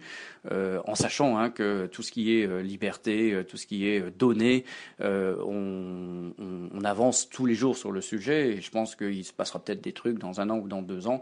euh, 0.51 0.81
en 0.85 0.95
sachant 0.95 1.37
hein, 1.37 1.49
que 1.49 1.87
tout 1.87 2.01
ce 2.01 2.11
qui 2.13 2.37
est 2.37 2.47
euh, 2.47 2.61
liberté, 2.61 3.43
tout 3.47 3.57
ce 3.57 3.67
qui 3.67 3.87
est 3.87 4.09
donné, 4.17 4.63
on, 5.01 6.31
on, 6.39 6.83
avance 6.85 7.29
tous 7.29 7.45
les 7.45 7.55
jours 7.55 7.77
sur 7.77 7.91
le 7.91 7.99
sujet 8.01 8.51
et 8.53 8.61
je 8.61 8.71
pense 8.71 8.95
qu'il 8.95 9.23
se 9.25 9.33
passera 9.33 9.59
peut-être 9.59 9.81
des 9.81 9.91
trucs 9.91 10.17
dans 10.17 10.39
un 10.39 10.49
an 10.49 10.57
ou 10.57 10.67
dans 10.67 10.81
deux 10.81 11.07
ans 11.07 11.21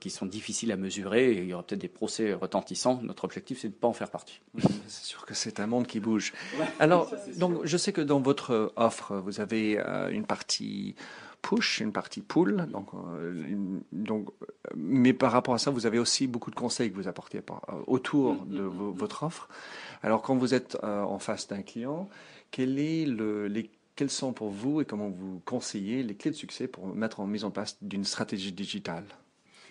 qui 0.00 0.10
sont 0.10 0.26
difficiles 0.26 0.70
à 0.70 0.76
mesurer 0.76 1.32
et 1.32 1.38
il 1.38 1.48
y 1.48 1.52
aura 1.52 1.64
peut-être 1.64 1.80
des 1.80 1.88
procès 1.88 2.32
retentissants. 2.32 3.00
Notre 3.02 3.24
objectif, 3.24 3.58
c'est 3.60 3.68
de 3.68 3.74
ne 3.74 3.78
pas 3.78 3.88
en 3.88 3.92
faire 3.92 4.10
partie. 4.10 4.40
C'est 4.86 5.04
sûr 5.04 5.26
que 5.26 5.34
c'est 5.34 5.58
un 5.58 5.66
monde 5.66 5.86
qui 5.86 5.98
bouge. 5.98 6.32
Alors, 6.78 7.12
donc, 7.36 7.64
je 7.64 7.76
sais 7.76 7.92
que 7.92 8.00
dans 8.00 8.20
votre 8.20 8.72
offre, 8.76 9.16
vous 9.16 9.40
avez 9.40 9.78
une 10.12 10.24
partie 10.24 10.94
push, 11.42 11.80
une 11.80 11.92
partie 11.92 12.20
pull. 12.20 12.66
Donc, 12.72 12.88
euh, 12.94 13.80
donc, 13.92 14.28
mais 14.74 15.12
par 15.12 15.32
rapport 15.32 15.54
à 15.54 15.58
ça, 15.58 15.70
vous 15.70 15.86
avez 15.86 15.98
aussi 15.98 16.26
beaucoup 16.26 16.50
de 16.50 16.56
conseils 16.56 16.90
que 16.90 16.96
vous 16.96 17.08
apportez 17.08 17.38
euh, 17.38 17.72
autour 17.86 18.34
mm, 18.34 18.48
de 18.48 18.62
mm, 18.62 18.66
mm, 18.66 18.90
votre 18.92 19.22
offre. 19.22 19.48
Alors, 20.02 20.22
quand 20.22 20.36
vous 20.36 20.54
êtes 20.54 20.76
euh, 20.82 21.02
en 21.02 21.18
face 21.18 21.48
d'un 21.48 21.62
client, 21.62 22.08
quel 22.50 22.78
est 22.78 23.06
le, 23.06 23.48
les, 23.48 23.70
quels 23.94 24.10
sont 24.10 24.32
pour 24.32 24.50
vous 24.50 24.80
et 24.80 24.84
comment 24.84 25.08
vous 25.08 25.40
conseillez 25.44 26.02
les 26.02 26.14
clés 26.14 26.30
de 26.30 26.36
succès 26.36 26.68
pour 26.68 26.86
mettre 26.86 27.20
en 27.20 27.26
mise 27.26 27.44
en 27.44 27.50
place 27.50 27.78
d'une 27.82 28.04
stratégie 28.04 28.52
digitale? 28.52 29.04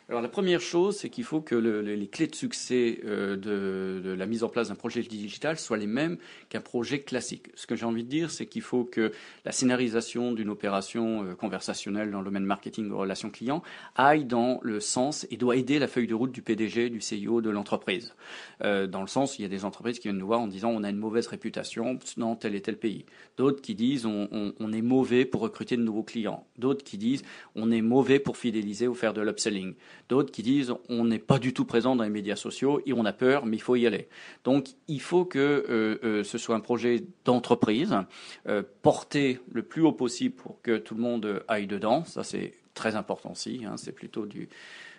Alors 0.07 0.21
la 0.21 0.29
première 0.29 0.61
chose, 0.61 0.97
c'est 0.97 1.09
qu'il 1.09 1.23
faut 1.23 1.41
que 1.41 1.55
les 1.55 2.07
clés 2.07 2.27
de 2.27 2.35
succès 2.35 2.99
euh, 3.05 3.35
de, 3.35 4.11
la 4.11 4.27
mise 4.27 4.43
en 4.43 4.49
place 4.49 4.67
d'un 4.67 4.75
projet 4.75 5.01
digital 5.01 5.57
soient 5.57 5.77
les 5.77 5.87
mêmes 5.87 6.17
qu'un 6.49 6.61
projet 6.61 6.99
classique. 6.99 7.47
Ce 7.55 7.65
que 7.65 7.75
j'ai 7.75 7.85
envie 7.85 8.03
de 8.03 8.09
dire, 8.09 8.29
c'est 8.29 8.45
qu'il 8.45 8.61
faut 8.61 8.83
que 8.83 9.11
la 9.45 9.51
scénarisation 9.51 10.31
d'une 10.31 10.51
opération 10.51 11.23
euh, 11.23 11.33
conversationnelle 11.33 12.11
dans 12.11 12.19
le 12.19 12.25
domaine 12.25 12.45
marketing 12.45 12.91
ou 12.91 12.97
relations 12.97 13.31
clients 13.31 13.63
aille 13.95 14.25
dans 14.25 14.59
le 14.61 14.79
sens 14.79 15.25
et 15.31 15.37
doit 15.37 15.55
aider 15.55 15.79
la 15.79 15.87
feuille 15.87 16.05
de 16.05 16.13
route 16.13 16.31
du 16.31 16.43
PDG, 16.43 16.91
du 16.91 17.01
CIO, 17.01 17.41
de 17.41 17.49
l'entreprise. 17.49 18.13
Euh, 18.63 18.85
dans 18.85 19.01
le 19.01 19.07
sens, 19.07 19.39
il 19.39 19.41
y 19.41 19.45
a 19.45 19.49
des 19.49 19.65
entreprises 19.65 19.97
qui 19.97 20.07
viennent 20.07 20.19
nous 20.19 20.27
voir 20.27 20.39
en 20.39 20.47
disant 20.47 20.69
on 20.69 20.83
a 20.83 20.89
une 20.91 20.97
mauvaise 20.97 21.25
réputation 21.25 21.97
dans 22.17 22.35
tel 22.35 22.53
et 22.53 22.61
tel 22.61 22.77
pays. 22.77 23.05
D'autres 23.37 23.61
qui 23.63 23.73
disent 23.73 24.05
on, 24.05 24.53
on 24.59 24.71
est 24.71 24.83
mauvais 24.83 25.25
pour 25.25 25.41
recruter 25.41 25.77
de 25.77 25.81
nouveaux 25.81 26.03
clients. 26.03 26.45
D'autres 26.59 26.83
qui 26.83 26.99
disent 26.99 27.23
on 27.55 27.71
est 27.71 27.81
mauvais 27.81 28.19
pour 28.19 28.37
fidéliser 28.37 28.87
ou 28.87 28.93
faire 28.93 29.15
de 29.15 29.21
l'upselling 29.21 29.73
d'autres 30.09 30.31
qui 30.31 30.43
disent 30.43 30.73
on 30.89 31.05
n'est 31.05 31.19
pas 31.19 31.39
du 31.39 31.53
tout 31.53 31.65
présent 31.65 31.95
dans 31.95 32.03
les 32.03 32.09
médias 32.09 32.35
sociaux 32.35 32.81
et 32.85 32.93
on 32.93 33.05
a 33.05 33.13
peur, 33.13 33.45
mais 33.45 33.57
il 33.57 33.61
faut 33.61 33.75
y 33.75 33.87
aller. 33.87 34.07
Donc 34.43 34.69
il 34.87 35.01
faut 35.01 35.25
que 35.25 35.39
euh, 35.39 35.99
euh, 36.03 36.23
ce 36.23 36.37
soit 36.37 36.55
un 36.55 36.59
projet 36.59 37.03
d'entreprise 37.25 37.95
euh, 38.47 38.63
porté 38.81 39.39
le 39.51 39.63
plus 39.63 39.81
haut 39.81 39.93
possible 39.93 40.35
pour 40.35 40.61
que 40.61 40.77
tout 40.77 40.95
le 40.95 41.01
monde 41.01 41.43
aille 41.47 41.67
dedans. 41.67 42.03
Ça 42.05 42.23
c'est 42.23 42.53
très 42.73 42.95
important 42.95 43.31
aussi. 43.31 43.61
Hein. 43.65 43.77
c'est 43.77 43.93
plutôt 43.93 44.25
du 44.25 44.49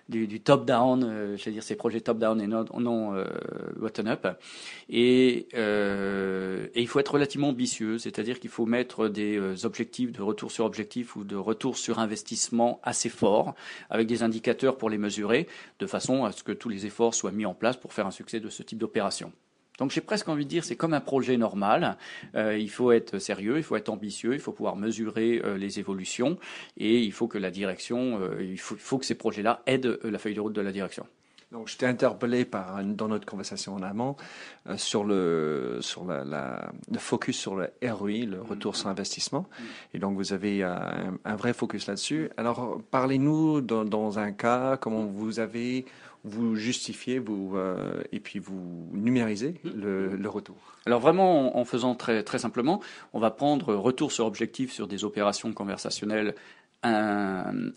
du, 0.09 0.41
top-down, 0.41 1.03
euh, 1.05 1.37
je 1.37 1.45
veux 1.45 1.53
dire 1.53 1.63
ces 1.63 1.77
projets 1.77 2.01
top-down 2.01 2.41
et 2.41 2.47
non, 2.47 2.65
non 2.79 3.15
euh, 3.15 3.25
bottom-up. 3.77 4.27
Et, 4.89 5.49
euh, 5.55 6.69
et 6.75 6.81
il 6.81 6.89
faut 6.89 7.01
être 7.01 7.15
relativement 7.15 7.49
ambitieux, 7.49 7.99
c'est-à-dire 7.99 8.39
qu'il 8.39 8.51
faut 8.51 8.67
mettre 8.67 9.09
des 9.09 9.65
objectifs 9.65 10.13
de 10.13 10.23
retour 10.23 10.51
sur 10.51 10.65
objectif 10.65 11.17
ou 11.17 11.25
de 11.25 11.37
retour 11.37 11.77
sur 11.77 11.99
investissement 11.99 12.81
assez 12.83 13.09
forts, 13.09 13.55
avec 13.91 14.07
des 14.07 14.23
indicateurs 14.23 14.77
pour 14.77 14.91
les 14.91 14.99
mesurer, 14.99 15.49
de 15.79 15.87
façon 15.87 16.25
à 16.25 16.33
ce 16.33 16.43
que 16.43 16.53
tous 16.53 16.69
les 16.69 16.87
efforts 16.87 17.15
soient 17.15 17.33
mis 17.33 17.47
en 17.47 17.55
place 17.55 17.77
pour 17.77 17.93
faire 17.93 18.07
un 18.07 18.11
succès 18.11 18.41
de 18.41 18.49
ce 18.49 18.63
type 18.63 18.79
d'opération. 18.79 19.33
Donc 19.79 19.91
j'ai 19.91 20.01
presque 20.01 20.29
envie 20.29 20.45
de 20.45 20.51
dire 20.51 20.65
c'est 20.65 20.77
comme 20.77 20.95
un 20.95 21.01
projet 21.01 21.37
normal. 21.37 21.97
Euh, 22.35 22.57
il 22.57 22.71
faut 22.71 22.93
être 22.93 23.19
sérieux, 23.19 23.59
il 23.59 23.63
faut 23.63 23.77
être 23.77 23.89
ambitieux, 23.89 24.35
il 24.35 24.41
faut 24.41 24.53
pouvoir 24.53 24.77
mesurer 24.77 25.41
euh, 25.45 25.57
les 25.57 25.79
évolutions 25.79 26.39
et 26.77 27.01
il 27.01 27.13
faut 27.13 27.29
que 27.29 27.39
la 27.39 27.51
direction, 27.51 28.21
euh, 28.21 28.43
il, 28.43 28.59
faut, 28.59 28.99
que 28.99 29.05
ces 29.05 29.15
projets-là 29.15 29.63
aident 29.67 29.99
la 30.03 30.19
feuille 30.19 30.35
de 30.35 30.41
route 30.41 30.55
de 30.55 30.61
la 30.61 30.73
direction. 30.73 31.07
Donc, 31.53 31.69
je 31.69 31.77
t'ai 31.77 31.87
interpellé 31.87 32.45
par, 32.45 32.83
dans 32.83 33.07
notre 33.07 33.25
conversation 33.25 33.77
en 33.77 33.83
amont 33.85 34.17
sur, 34.77 35.05
le, 35.05 35.79
sur 35.81 36.05
la, 36.05 36.73
le 36.91 36.99
focus 36.99 37.39
sur 37.39 37.55
le 37.55 37.71
ROI, 37.85 38.27
le 38.27 38.43
retour 38.43 38.75
sur 38.75 38.89
investissement. 38.89 39.47
Et 39.95 40.01
donc, 40.01 40.17
vous 40.17 40.33
avez 40.33 40.65
un, 40.65 41.17
un 41.25 41.37
vrai 41.37 41.53
focus 41.53 41.87
là-dessus. 41.87 42.31
Alors, 42.37 42.81
parlez-nous 42.91 43.61
dans, 43.61 43.85
dans, 43.85 44.19
un 44.19 44.33
cas, 44.33 44.77
comment 44.77 45.05
vous 45.05 45.39
avez 45.39 45.85
vous 46.27 46.57
justifiez 46.57 47.19
vous, 47.19 47.57
euh, 47.57 48.03
et 48.13 48.21
puis 48.21 48.39
vous 48.39 48.89
numérisez 48.93 49.55
le, 49.65 50.17
le, 50.17 50.29
retour 50.29 50.76
Alors 50.87 51.01
vraiment, 51.01 51.59
en, 51.59 51.65
faisant 51.65 51.95
très, 51.95 52.23
simplement, 52.39 52.81
on 53.13 53.19
va 53.19 53.31
prendre 53.31 53.75
retour 53.75 54.13
sur 54.13 54.25
objectif 54.25 54.73
sur 54.73 54.87
des 54.87 55.05
opérations 55.05 55.53
conversationnelles 55.53 56.35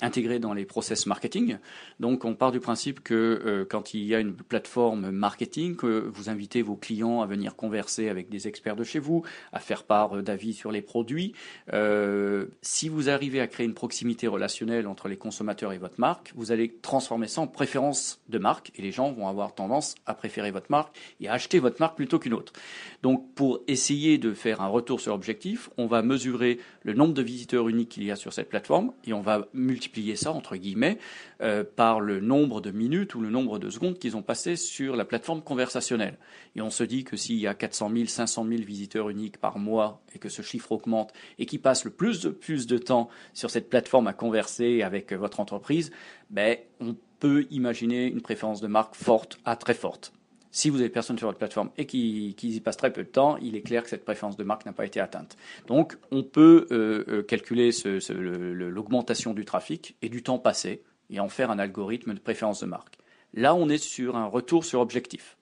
intégré 0.01 0.39
dans 0.39 0.53
les 0.53 0.65
process 0.65 1.05
marketing. 1.05 1.57
Donc 1.99 2.25
on 2.25 2.35
part 2.35 2.51
du 2.51 2.59
principe 2.59 3.01
que 3.01 3.41
euh, 3.45 3.65
quand 3.65 3.93
il 3.93 4.03
y 4.03 4.13
a 4.13 4.19
une 4.19 4.33
plateforme 4.33 5.09
marketing, 5.11 5.75
que 5.75 6.09
vous 6.13 6.29
invitez 6.29 6.61
vos 6.61 6.75
clients 6.75 7.21
à 7.21 7.25
venir 7.25 7.55
converser 7.55 8.09
avec 8.09 8.29
des 8.29 8.47
experts 8.47 8.75
de 8.75 8.83
chez 8.83 8.99
vous, 8.99 9.23
à 9.51 9.59
faire 9.59 9.83
part 9.83 10.17
euh, 10.17 10.21
d'avis 10.21 10.53
sur 10.53 10.71
les 10.71 10.81
produits. 10.81 11.33
Euh, 11.73 12.45
si 12.61 12.89
vous 12.89 13.09
arrivez 13.09 13.41
à 13.41 13.47
créer 13.47 13.65
une 13.65 13.73
proximité 13.73 14.27
relationnelle 14.27 14.87
entre 14.87 15.07
les 15.07 15.17
consommateurs 15.17 15.73
et 15.73 15.77
votre 15.77 15.99
marque, 15.99 16.31
vous 16.35 16.51
allez 16.51 16.77
transformer 16.81 17.27
ça 17.27 17.41
en 17.41 17.47
préférence 17.47 18.21
de 18.29 18.37
marque 18.37 18.71
et 18.75 18.81
les 18.81 18.91
gens 18.91 19.11
vont 19.11 19.27
avoir 19.27 19.55
tendance 19.55 19.95
à 20.05 20.13
préférer 20.13 20.51
votre 20.51 20.69
marque 20.69 20.95
et 21.19 21.29
à 21.29 21.33
acheter 21.33 21.59
votre 21.59 21.79
marque 21.79 21.95
plutôt 21.95 22.19
qu'une 22.19 22.33
autre. 22.33 22.53
Donc 23.01 23.33
pour 23.33 23.61
essayer 23.67 24.17
de 24.17 24.33
faire 24.33 24.61
un 24.61 24.67
retour 24.67 24.99
sur 24.99 25.13
objectif, 25.13 25.69
on 25.77 25.85
va 25.85 26.01
mesurer 26.01 26.59
le 26.83 26.93
nombre 26.93 27.13
de 27.13 27.21
visiteurs 27.21 27.69
uniques 27.69 27.89
qu'il 27.89 28.03
y 28.03 28.11
a 28.11 28.17
sur 28.17 28.33
cette 28.33 28.49
plateforme 28.49 28.91
et 29.05 29.13
on 29.13 29.21
va 29.21 29.47
multiplier 29.53 30.17
ça, 30.17 30.33
entre 30.33 30.57
guillemets, 30.57 30.97
euh, 31.41 31.63
par 31.63 32.01
le 32.01 32.19
nombre 32.19 32.59
de 32.59 32.71
minutes 32.71 33.15
ou 33.15 33.21
le 33.21 33.29
nombre 33.29 33.57
de 33.57 33.69
secondes 33.69 33.97
qu'ils 33.97 34.17
ont 34.17 34.21
passé 34.21 34.57
sur 34.57 34.97
la 34.97 35.05
plateforme 35.05 35.41
conversationnelle. 35.41 36.17
Et 36.55 36.61
on 36.61 36.69
se 36.69 36.83
dit 36.83 37.05
que 37.05 37.15
s'il 37.15 37.37
y 37.37 37.47
a 37.47 37.53
400 37.53 37.89
000, 37.93 38.05
500 38.07 38.45
000 38.45 38.63
visiteurs 38.63 39.09
uniques 39.09 39.37
par 39.37 39.59
mois 39.59 40.01
et 40.13 40.19
que 40.19 40.29
ce 40.29 40.41
chiffre 40.41 40.73
augmente 40.73 41.13
et 41.37 41.45
qu'ils 41.45 41.61
passent 41.61 41.85
le 41.85 41.91
plus 41.91 42.19
de, 42.21 42.29
plus 42.29 42.67
de 42.67 42.77
temps 42.77 43.09
sur 43.33 43.49
cette 43.49 43.69
plateforme 43.69 44.07
à 44.07 44.13
converser 44.13 44.81
avec 44.81 45.13
votre 45.13 45.39
entreprise, 45.39 45.91
ben, 46.29 46.57
on 46.81 46.97
peut 47.19 47.47
imaginer 47.49 48.07
une 48.07 48.21
préférence 48.21 48.59
de 48.59 48.67
marque 48.67 48.95
forte 48.95 49.39
à 49.45 49.55
très 49.55 49.73
forte. 49.73 50.13
Si 50.51 50.69
vous 50.69 50.79
avez 50.79 50.89
personne 50.89 51.17
sur 51.17 51.27
votre 51.27 51.37
plateforme 51.37 51.69
et 51.77 51.85
qu'ils 51.85 52.35
y 52.43 52.59
passent 52.59 52.77
très 52.77 52.91
peu 52.91 53.03
de 53.03 53.09
temps, 53.09 53.37
il 53.37 53.55
est 53.55 53.61
clair 53.61 53.83
que 53.83 53.89
cette 53.89 54.03
préférence 54.03 54.35
de 54.35 54.43
marque 54.43 54.65
n'a 54.65 54.73
pas 54.73 54.85
été 54.85 54.99
atteinte. 54.99 55.37
Donc, 55.67 55.97
on 56.11 56.23
peut 56.23 56.67
euh, 56.71 57.03
euh, 57.07 57.23
calculer 57.23 57.69
l'augmentation 58.09 59.33
du 59.33 59.45
trafic 59.45 59.95
et 60.01 60.09
du 60.09 60.23
temps 60.23 60.39
passé 60.39 60.81
et 61.11 61.19
en 61.19 61.29
faire 61.29 61.51
un 61.51 61.59
algorithme 61.59 62.13
de 62.13 62.19
préférence 62.19 62.61
de 62.61 62.65
marque. 62.65 62.97
Là, 63.33 63.53
on 63.53 63.69
est 63.69 63.77
sur 63.77 64.15
un 64.15 64.25
retour 64.25 64.65
sur 64.65 64.79
objectif. 64.79 65.37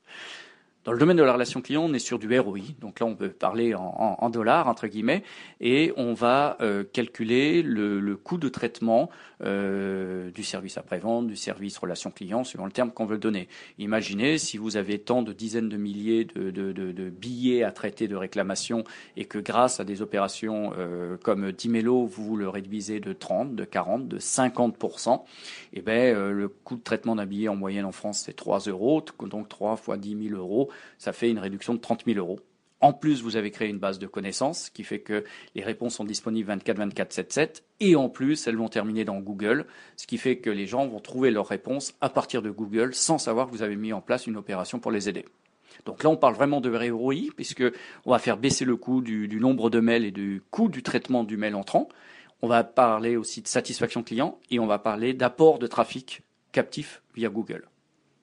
Dans 0.88 0.94
le 0.94 1.00
domaine 1.00 1.18
de 1.18 1.24
la 1.24 1.34
relation 1.34 1.60
client, 1.60 1.84
on 1.84 1.92
est 1.92 2.00
sur 2.00 2.18
du 2.18 2.40
ROI, 2.40 2.60
donc 2.80 3.02
là 3.02 3.08
on 3.08 3.14
peut 3.14 3.28
parler 3.28 3.76
en, 3.76 4.30
dollars 4.30 4.70
entre 4.70 4.88
guillemets, 4.88 5.22
et 5.60 5.92
on 5.98 6.14
va 6.14 6.56
euh, 6.62 6.86
calculer 6.86 7.62
le, 7.62 8.16
coût 8.16 8.38
de 8.38 8.48
traitement 8.48 9.10
euh, 9.44 10.32
du 10.32 10.44
service 10.44 10.78
après-vente, 10.78 11.28
du 11.28 11.36
service 11.36 11.78
relation 11.78 12.10
client, 12.10 12.46
suivant 12.46 12.64
le 12.64 12.72
terme 12.72 12.92
qu'on 12.92 13.06
veut 13.06 13.18
donner. 13.18 13.50
Imaginez 13.80 14.38
si 14.38 14.58
vous 14.58 14.78
avez 14.78 14.98
tant 14.98 15.24
de 15.24 15.34
dizaines 15.34 15.68
de 15.68 15.76
milliers 15.76 16.24
de, 16.24 17.10
billets 17.10 17.64
à 17.64 17.74
traiter 17.74 18.08
de 18.08 18.16
réclamation 18.16 18.86
et 19.18 19.26
que 19.26 19.40
grâce 19.40 19.82
à 19.82 19.84
des 19.84 20.02
opérations 20.02 20.72
euh, 20.78 21.18
comme 21.18 21.52
Dimelo, 21.52 22.06
vous 22.06 22.38
le 22.38 22.48
réduisez 22.48 23.02
de 23.02 23.12
30, 23.12 23.58
de 23.58 23.66
40, 23.66 24.08
de 24.08 24.20
50 24.20 24.78
et 25.74 25.80
eh 25.80 25.82
ben 25.82 26.32
le 26.32 26.48
coût 26.48 26.78
de 26.78 26.82
traitement 26.82 27.18
d'un 27.18 27.26
billet 27.26 27.50
en 27.50 27.58
moyenne 27.58 27.84
en 27.84 27.92
France 27.92 28.24
c'est 28.26 28.38
3 28.38 28.60
euros, 28.70 29.04
donc 29.20 29.50
3 29.50 29.76
fois 29.76 29.98
10 29.98 30.30
000 30.30 30.40
euros 30.40 30.70
ça 30.98 31.14
fait 31.14 31.30
une 31.30 31.40
réduction 31.40 31.74
de 31.74 31.80
30 31.80 32.06
000 32.06 32.18
euros. 32.18 32.40
En 32.80 32.94
plus, 32.94 33.24
vous 33.24 33.38
avez 33.38 33.50
créé 33.50 33.70
une 33.70 33.80
base 33.80 33.98
de 33.98 34.06
connaissances 34.06 34.70
qui 34.70 34.84
fait 34.84 35.00
que 35.00 35.24
les 35.56 35.64
réponses 35.64 35.96
sont 35.96 36.04
disponibles 36.04 36.48
24, 36.50 36.78
24, 36.78 37.14
7, 37.14 37.34
7. 37.34 37.64
Et 37.80 37.96
en 37.96 38.08
plus, 38.08 38.46
elles 38.46 38.56
vont 38.56 38.70
terminer 38.70 39.04
dans 39.04 39.18
Google, 39.18 39.66
ce 39.96 40.06
qui 40.06 40.20
fait 40.20 40.38
que 40.38 40.52
les 40.52 40.68
gens 40.68 40.88
vont 40.88 41.00
trouver 41.00 41.32
leurs 41.32 41.48
réponses 41.48 41.96
à 42.02 42.10
partir 42.10 42.44
de 42.44 42.52
Google 42.52 42.94
sans 42.94 43.18
savoir 43.18 43.48
que 43.48 43.52
vous 43.52 43.64
avez 43.64 43.76
mis 43.76 43.94
en 43.94 44.02
place 44.02 44.28
une 44.28 44.38
opération 44.38 44.80
pour 44.80 44.92
les 44.92 45.10
aider. 45.10 45.26
Donc 45.86 46.04
là, 46.04 46.10
on 46.10 46.18
parle 46.18 46.36
vraiment 46.36 46.62
de 46.62 46.70
ROI, 46.92 47.32
puisqu'on 47.36 48.12
va 48.12 48.20
faire 48.20 48.38
baisser 48.38 48.66
le 48.66 48.76
coût 48.76 49.02
du, 49.02 49.28
du, 49.28 49.40
nombre 49.40 49.70
de 49.70 49.80
mails 49.80 50.06
et 50.06 50.12
du 50.12 50.44
coût 50.52 50.70
du 50.70 50.84
traitement 50.84 51.24
du 51.24 51.38
mail 51.38 51.56
entrant. 51.56 51.90
On 52.44 52.48
va 52.48 52.64
parler 52.64 53.16
aussi 53.16 53.42
de 53.42 53.48
satisfaction 53.48 54.04
client 54.04 54.40
et 54.52 54.60
on 54.60 54.68
va 54.68 54.78
parler 54.78 55.14
d'apport 55.14 55.58
de 55.58 55.66
trafic 55.66 56.22
captif 56.52 57.02
via 57.16 57.30
Google. 57.30 57.68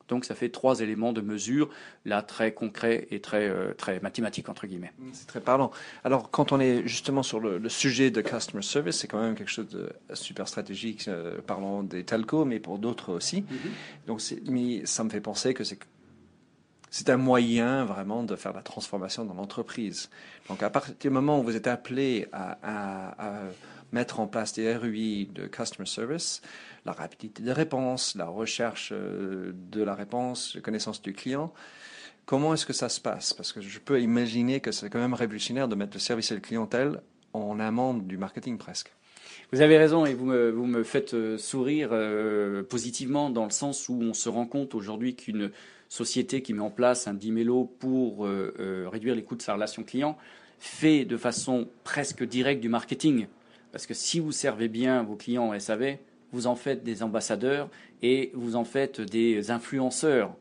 Donc 0.08 0.24
ça 0.24 0.34
fait 0.34 0.50
trois 0.50 0.80
éléments 0.80 1.12
de 1.12 1.20
mesure, 1.20 1.70
là 2.04 2.22
très 2.22 2.52
concrets 2.52 3.06
et 3.10 3.20
très, 3.20 3.48
euh, 3.48 3.72
très 3.72 4.00
mathématiques, 4.00 4.48
entre 4.48 4.66
guillemets. 4.66 4.92
Mm, 4.98 5.08
c'est 5.12 5.26
très 5.26 5.40
parlant. 5.40 5.70
Alors 6.04 6.30
quand 6.30 6.52
on 6.52 6.60
est 6.60 6.86
justement 6.86 7.22
sur 7.22 7.40
le, 7.40 7.68
sujet 7.68 8.10
de 8.10 8.20
customer 8.20 8.62
service, 8.62 8.96
c'est 8.96 9.08
quand 9.08 9.20
même 9.20 9.34
quelque 9.34 9.50
chose 9.50 9.68
de 9.68 9.90
super 10.12 10.46
stratégique, 10.46 11.08
euh, 11.08 11.40
parlant 11.40 11.82
des 11.82 12.04
telcos, 12.04 12.44
mais 12.44 12.60
pour 12.60 12.78
d'autres 12.78 13.12
aussi. 13.12 13.42
Mm-hmm. 13.42 14.06
Donc 14.06 14.20
mais 14.46 14.86
ça 14.86 15.04
me 15.04 15.10
fait 15.10 15.20
penser 15.20 15.54
que 15.54 15.64
c'est 15.64 15.78
c'est 16.90 17.10
un 17.10 17.16
moyen 17.16 17.84
vraiment 17.84 18.22
de 18.22 18.36
faire 18.36 18.52
la 18.52 18.62
transformation 18.62 19.24
dans 19.24 19.34
l'entreprise. 19.34 20.10
Donc 20.48 20.62
à 20.62 20.70
partir 20.70 20.94
du 21.00 21.10
moment 21.10 21.40
où 21.40 21.42
vous 21.42 21.56
êtes 21.56 21.66
appelé 21.66 22.28
à, 22.32 22.56
à 22.62 23.40
mettre 23.94 24.20
en 24.20 24.26
place 24.26 24.52
des 24.52 24.76
RUI 24.76 25.26
de 25.32 25.46
customer 25.46 25.86
service, 25.86 26.42
la 26.84 26.92
rapidité 26.92 27.42
de 27.42 27.50
réponse, 27.50 28.14
la 28.14 28.26
recherche 28.26 28.90
euh, 28.92 29.52
de 29.54 29.82
la 29.82 29.94
réponse, 29.94 30.54
la 30.54 30.60
connaissance 30.60 31.00
du 31.00 31.12
client. 31.12 31.52
Comment 32.26 32.54
est-ce 32.54 32.66
que 32.66 32.72
ça 32.72 32.88
se 32.88 33.00
passe? 33.00 33.32
Parce 33.32 33.52
que 33.52 33.60
je 33.60 33.78
peux 33.78 34.00
imaginer 34.00 34.60
que 34.60 34.72
c'est 34.72 34.88
quand 34.90 34.98
même 34.98 35.14
révolutionnaire 35.14 35.68
de 35.68 35.74
mettre 35.74 35.94
le 35.94 36.00
service 36.00 36.30
à 36.32 36.34
la 36.34 36.40
clientèle 36.40 37.00
en 37.32 37.58
amont 37.58 37.94
du 37.94 38.16
marketing 38.16 38.58
presque. 38.58 38.92
Vous 39.52 39.60
avez 39.60 39.78
raison 39.78 40.06
et 40.06 40.14
vous 40.14 40.26
me, 40.26 40.50
vous 40.50 40.66
me 40.66 40.82
faites 40.82 41.14
euh, 41.14 41.38
sourire 41.38 41.90
euh, 41.92 42.62
positivement 42.62 43.30
dans 43.30 43.44
le 43.44 43.50
sens 43.50 43.88
où 43.88 43.94
on 44.00 44.14
se 44.14 44.28
rend 44.28 44.46
compte 44.46 44.74
aujourd'hui 44.74 45.16
qu'une 45.16 45.50
société 45.88 46.42
qui 46.42 46.54
met 46.54 46.60
en 46.60 46.70
place 46.70 47.06
un 47.06 47.14
Dimelo 47.14 47.64
pour 47.78 48.26
réduire 48.26 49.14
les 49.14 49.22
coûts 49.22 49.36
de 49.36 49.42
sa 49.42 49.54
relation 49.54 49.84
client 49.84 50.18
fait 50.58 51.04
de 51.04 51.16
façon 51.16 51.68
presque 51.84 52.24
directe 52.24 52.60
du 52.60 52.68
marketing. 52.68 53.28
Parce 53.70 53.86
que 53.86 53.94
si 53.94 54.18
vous 54.18 54.32
servez 54.32 54.68
bien 54.68 55.04
vos 55.04 55.14
clients 55.14 55.52
en 55.52 55.60
SAV, 55.60 55.98
vous 56.34 56.46
en 56.48 56.56
faites 56.56 56.82
des 56.82 57.02
ambassadeurs 57.02 57.70
et 58.02 58.32
vous 58.34 58.56
en 58.56 58.64
faites 58.64 59.00
des 59.00 59.50
influenceurs 59.50 60.34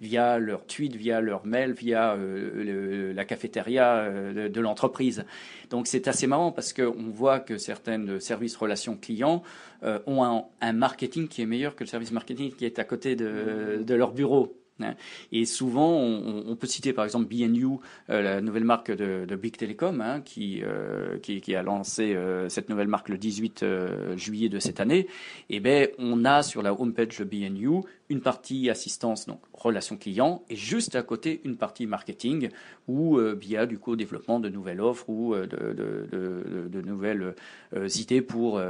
via 0.00 0.38
leur 0.38 0.66
tweet, 0.66 0.96
via 0.96 1.20
leur 1.20 1.46
mail, 1.46 1.72
via 1.72 2.14
euh, 2.14 3.12
la 3.12 3.24
cafétéria 3.24 3.98
euh, 3.98 4.48
de, 4.48 4.60
l'entreprise. 4.60 5.24
Donc 5.70 5.86
c'est 5.86 6.08
assez 6.08 6.26
marrant 6.26 6.50
parce 6.50 6.72
qu'on 6.72 7.10
voit 7.10 7.38
que 7.38 7.56
certains 7.56 8.18
services 8.18 8.56
relations 8.56 8.96
clients 8.96 9.42
euh, 9.84 9.98
ont 10.06 10.44
un, 10.60 10.72
marketing 10.72 11.28
qui 11.28 11.42
est 11.42 11.46
meilleur 11.46 11.76
que 11.76 11.84
le 11.84 11.88
service 11.88 12.10
marketing 12.12 12.52
qui 12.52 12.64
est 12.64 12.78
à 12.78 12.84
côté 12.84 13.14
de 13.14 13.94
leur 13.94 14.12
bureau. 14.12 14.61
Et 15.32 15.44
souvent, 15.44 15.92
on, 15.96 16.56
peut 16.56 16.66
citer 16.66 16.92
par 16.92 17.04
exemple 17.04 17.26
BNU, 17.26 17.78
euh, 18.10 18.22
la 18.22 18.40
nouvelle 18.40 18.64
marque 18.64 18.90
de, 18.90 19.36
Big 19.36 19.56
Telecom, 19.56 20.00
hein, 20.00 20.22
euh, 20.38 21.18
qui, 21.18 21.40
qui, 21.40 21.54
a 21.54 21.62
lancé 21.62 22.14
euh, 22.14 22.48
cette 22.48 22.68
nouvelle 22.68 22.88
marque 22.88 23.08
le 23.08 23.18
18 23.18 23.64
juillet 24.16 24.48
de 24.48 24.58
cette 24.58 24.80
année. 24.80 25.06
Et 25.50 25.56
eh 25.56 25.60
ben, 25.60 25.88
on 25.98 26.24
a 26.24 26.42
sur 26.42 26.62
la 26.62 26.72
homepage 26.72 27.18
de 27.18 27.24
BNU 27.24 27.82
une 28.12 28.20
partie 28.20 28.70
assistance, 28.70 29.26
donc 29.26 29.40
relation 29.52 29.96
client, 29.96 30.44
et 30.48 30.56
juste 30.56 30.94
à 30.94 31.02
côté 31.02 31.40
une 31.44 31.56
partie 31.56 31.86
marketing, 31.86 32.50
où 32.88 33.18
il 33.20 33.48
y 33.48 33.56
a 33.56 33.66
du 33.66 33.78
coup 33.78 33.96
développement 33.96 34.40
de 34.40 34.48
nouvelles 34.48 34.80
offres 34.80 35.08
ou 35.08 35.34
de, 35.34 35.46
de, 35.46 36.80
nouvelles 36.82 37.34
idées 37.96 38.22
pour 38.22 38.60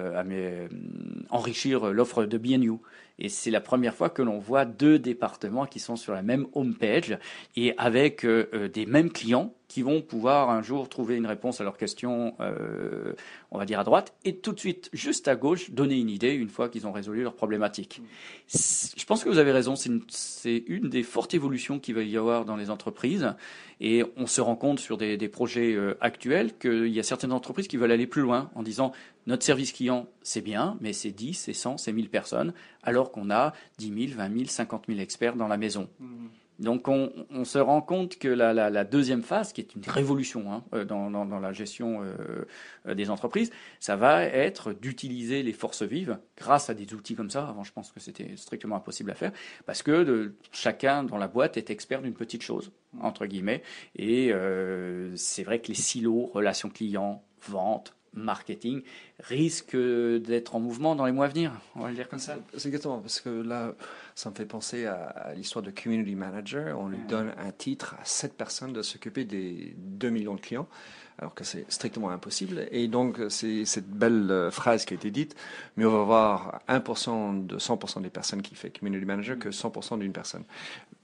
enrichir 1.31 1.93
l'offre 1.93 2.25
de 2.25 2.39
BNU. 2.39 2.73
Et 3.19 3.29
c'est 3.29 3.51
la 3.51 3.61
première 3.61 3.95
fois 3.95 4.11
que 4.11 4.23
l'on 4.23 4.39
voit 4.39 4.65
deux 4.65 4.99
départements 4.99 5.67
qui 5.67 5.79
sont 5.79 5.97
sur 5.97 6.13
la 6.13 6.23
même 6.23 6.47
home 6.55 6.75
page 6.75 7.19
et 7.57 7.75
avec 7.79 8.25
euh, 8.25 8.49
euh, 8.55 8.69
des 8.69 8.87
mêmes 8.87 9.11
clients 9.11 9.55
qui 9.73 9.81
vont 9.81 10.02
pouvoir 10.02 10.50
un 10.50 10.61
jour 10.61 10.87
trouver 10.91 11.17
une 11.17 11.25
réponse 11.25 11.62
à 11.62 11.64
leurs 11.64 11.79
questions, 11.79 12.35
euh, 12.41 13.14
on 13.50 13.57
va 13.57 13.64
dire 13.64 13.81
à 13.81 13.85
droite, 13.85 14.12
et 14.26 14.37
tout 14.37 14.52
de 14.52 14.61
suite, 14.61 14.91
juste 14.93 15.29
à 15.29 15.35
gauche, 15.35 15.71
donner 15.71 15.99
une 15.99 16.11
idée 16.11 16.35
une 16.35 16.50
fois 16.50 16.69
qu'ils 16.69 16.87
ont 16.87 16.93
résolu 16.93 17.23
leur 17.23 17.35
problématique. 17.35 18.02
Je 18.52 19.05
pense 19.07 19.25
que 19.25 19.31
vous 19.31 19.38
avez 19.38 19.50
raison, 19.50 19.75
c'est 19.75 20.59
une, 20.67 20.91
des 20.91 21.02
fortes 21.02 21.33
évolutions 21.33 21.79
qu'il 21.79 21.95
va 21.95 22.02
y 22.02 22.19
avoir 22.19 22.45
dans 22.45 22.57
les 22.57 22.69
entreprises, 22.69 23.35
et 23.81 24.05
on 24.19 24.26
se 24.26 24.43
rend 24.43 24.57
compte 24.57 24.79
sur 24.79 24.99
des, 24.99 25.17
des 25.17 25.29
projets 25.29 25.73
euh, 25.73 25.97
actuels 26.02 26.52
qu'il 26.59 26.88
y 26.88 27.00
a 27.00 27.02
certaines 27.02 27.33
entreprises 27.33 27.67
qui 27.67 27.79
veulent 27.79 27.93
aller 27.93 28.07
plus 28.07 28.21
loin 28.21 28.50
en 28.55 28.62
disant 28.62 28.93
notre 29.26 29.43
service 29.43 29.73
client, 29.73 30.07
c'est 30.23 30.43
bien, 30.43 30.76
mais 30.83 30.93
c'est 30.93 31.12
10, 31.12 31.33
c'est 31.33 31.55
100, 31.55 31.79
c'est 31.79 31.93
1000 31.93 32.11
personnes, 32.11 32.52
alors 32.83 33.11
qu'on 33.11 33.31
a 33.31 33.55
10 33.79 34.09
000, 34.09 34.19
20 34.19 34.37
000, 34.37 34.45
50 34.49 34.85
000 34.88 35.00
experts 35.00 35.37
dans 35.37 35.49
la 35.49 35.57
maison. 35.57 35.88
Mmh. 35.99 36.26
Donc 36.59 36.87
on, 36.87 37.44
se 37.44 37.59
rend 37.59 37.80
compte 37.80 38.18
que 38.18 38.28
la, 38.28 38.85
deuxième 38.85 39.23
phase, 39.23 39.52
qui 39.52 39.61
est 39.61 39.75
une 39.75 39.82
révolution 39.87 40.52
hein, 40.52 40.64
euh, 40.75 40.85
dans, 40.85 41.40
la 41.40 41.52
gestion 41.52 42.02
euh, 42.02 42.47
euh, 42.87 42.94
des 42.94 43.11
entreprises, 43.11 43.50
ça 43.80 43.97
va 43.97 44.25
être 44.25 44.73
d'utiliser 44.73 45.42
les 45.42 45.52
forces 45.52 45.82
vives 45.82 46.18
grâce 46.37 46.71
à 46.71 46.75
des 46.75 46.94
outils 46.94 47.14
comme 47.14 47.30
ça. 47.30 47.49
Avant, 47.49 47.64
je 47.64 47.73
pense 47.73 47.90
que 47.90 48.00
c'était 48.00 48.37
strictement 48.37 48.76
impossible 48.76 49.11
à 49.11 49.14
faire, 49.14 49.32
parce 49.66 49.82
que 49.82 50.35
chacun 50.52 51.02
dans 51.02 51.18
la 51.18 51.28
boîte 51.28 51.56
est 51.56 51.71
expert 51.71 52.02
d'une 52.02 52.14
petite 52.14 52.42
chose, 52.42 52.71
entre 53.00 53.26
guillemets. 53.26 53.62
Et 53.97 54.32
c'est 55.16 55.42
vrai 55.42 55.61
que 55.61 55.68
les 55.68 55.75
silos, 55.75 56.30
relations 56.32 56.68
clients, 56.68 57.25
vente, 57.49 57.94
marketing 58.14 58.83
risque 59.21 59.76
d'être 59.76 60.54
en 60.54 60.61
mouvement 60.61 60.95
dans 60.95 61.07
les 61.07 61.12
mois 61.12 61.26
à 61.26 61.28
venir. 61.28 61.52
On 61.76 61.81
va 61.81 61.88
le 61.88 61.95
dire 61.95 62.09
comme 62.09 62.19
ça. 62.19 62.37
C'est 62.57 62.69
exactement, 62.69 62.99
parce 62.99 63.21
que 63.21 63.28
là, 63.28 63.75
ça 64.14 64.31
me 64.31 64.35
fait 64.35 64.47
penser 64.47 64.87
à, 64.87 65.33
l'histoire 65.35 65.62
de 65.62 65.71
Community 65.71 66.14
Manager. 66.14 66.78
On 66.78 66.88
lui 66.88 66.99
donne 67.09 67.33
un 67.38 67.52
titre 67.52 67.95
à 68.00 68.04
cette 68.04 68.37
personnes 68.37 68.73
de 68.73 68.83
s'occuper 68.83 69.25
des 69.25 69.75
2 69.78 70.11
millions 70.11 70.35
de 70.35 70.40
clients, 70.40 70.66
alors 71.19 71.35
que 71.35 71.45
c'est 71.45 71.71
strictement 71.71 72.11
impossible. 72.11 72.66
Et 72.71 72.88
donc, 72.88 73.21
c'est 73.28 73.64
cette 73.64 73.88
belle 73.88 74.31
euh, 74.31 74.50
phrase 74.50 74.85
qui 74.85 74.95
a 74.95 74.97
été 74.97 75.11
dite, 75.11 75.37
mais 75.76 75.85
on 75.85 75.92
va 75.92 76.00
avoir 76.00 76.61
1% 76.69 77.47
de 77.47 77.59
100% 77.59 78.02
des 78.02 78.11
personnes 78.11 78.42
qui 78.42 78.54
fait 78.54 78.76
Community 78.76 79.04
Manager 79.04 79.38
que 79.38 79.50
100% 79.50 79.99
d'une 79.99 80.12
personne 80.12 80.45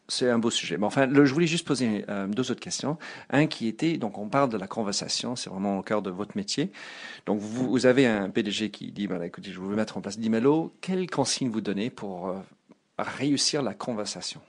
c'est 0.08 0.30
un 0.30 0.38
beau 0.38 0.50
sujet. 0.50 0.78
Mais 0.78 0.86
enfin, 0.86 1.08
je 1.12 1.32
voulais 1.32 1.46
juste 1.46 1.66
poser 1.66 2.04
euh, 2.08 2.26
deux 2.26 2.50
autres 2.50 2.60
questions. 2.60 2.98
Un 3.30 3.46
qui 3.46 3.68
était, 3.68 3.98
donc 3.98 4.18
on 4.18 4.28
parle 4.28 4.48
de 4.48 4.56
la 4.56 4.66
conversation, 4.66 5.36
c'est 5.36 5.50
vraiment 5.50 5.78
au 5.78 5.82
cœur 5.82 6.02
de 6.02 6.10
votre 6.10 6.36
métier. 6.36 6.72
Donc 7.26 7.40
vous, 7.40 7.86
avez 7.86 8.06
un 8.06 8.30
PDG 8.30 8.70
qui 8.70 8.90
dit, 8.90 9.06
bah, 9.06 9.24
écoutez, 9.24 9.50
je 9.50 9.60
veux 9.60 9.76
mettre 9.76 9.98
en 9.98 10.00
place 10.00 10.18
Dimelo. 10.18 10.74
Quelles 10.80 11.08
consignes 11.08 11.50
vous 11.50 11.60
donnez 11.60 11.90
pour 11.90 12.28
euh, 12.28 12.38
réussir 12.98 13.62
la 13.62 13.74
conversation? 13.74 14.40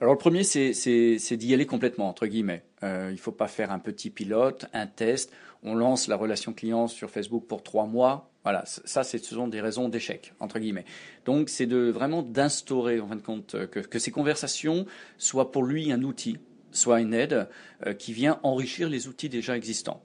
Alors 0.00 0.14
le 0.14 0.18
premier, 0.18 0.44
c'est 0.44 1.36
d'y 1.36 1.54
aller 1.54 1.66
complètement, 1.66 2.08
entre 2.08 2.26
guillemets. 2.26 2.62
Euh, 2.84 3.08
il 3.10 3.14
ne 3.14 3.18
faut 3.18 3.32
pas 3.32 3.48
faire 3.48 3.72
un 3.72 3.80
petit 3.80 4.10
pilote, 4.10 4.66
un 4.72 4.86
test. 4.86 5.32
On 5.64 5.74
lance 5.74 6.06
la 6.06 6.14
relation 6.14 6.52
client 6.52 6.86
sur 6.86 7.10
Facebook 7.10 7.46
pour 7.48 7.64
trois 7.64 7.86
mois. 7.86 8.30
Voilà, 8.44 8.64
ça, 8.66 9.02
ce 9.02 9.18
sont 9.18 9.48
des 9.48 9.60
raisons 9.60 9.88
d'échec, 9.88 10.34
entre 10.38 10.60
guillemets. 10.60 10.84
Donc, 11.24 11.48
c'est 11.48 11.66
de 11.66 11.90
vraiment 11.90 12.22
d'instaurer, 12.22 13.00
en 13.00 13.08
fin 13.08 13.16
de 13.16 13.22
compte, 13.22 13.56
euh, 13.56 13.66
que, 13.66 13.98
ces 13.98 14.12
conversations 14.12 14.86
soient 15.18 15.50
pour 15.50 15.64
lui 15.64 15.90
un 15.90 16.02
outil, 16.04 16.38
soit 16.70 17.00
une 17.00 17.12
aide 17.12 17.48
euh, 17.84 17.92
qui 17.92 18.12
vient 18.12 18.38
enrichir 18.44 18.88
les 18.88 19.08
outils 19.08 19.28
déjà 19.28 19.56
existants. 19.56 20.00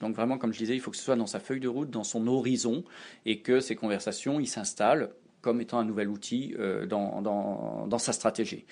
Donc 0.00 0.14
vraiment, 0.14 0.38
comme 0.38 0.52
je 0.52 0.58
disais, 0.58 0.74
il 0.74 0.80
faut 0.80 0.90
que 0.90 0.96
ce 0.96 1.02
soit 1.02 1.16
dans 1.16 1.26
sa 1.26 1.40
feuille 1.40 1.58
de 1.58 1.68
route, 1.68 1.90
dans 1.90 2.04
son 2.04 2.26
horizon, 2.28 2.84
et 3.24 3.40
que 3.40 3.60
ces 3.60 3.74
conversations, 3.74 4.38
ils 4.38 4.46
s'installent 4.46 5.10
comme 5.40 5.60
étant 5.60 5.78
un 5.78 5.84
nouvel 5.84 6.08
outil 6.08 6.54
euh, 6.58 6.86
dans, 6.86 7.98
sa 7.98 8.12
stratégie. 8.12 8.64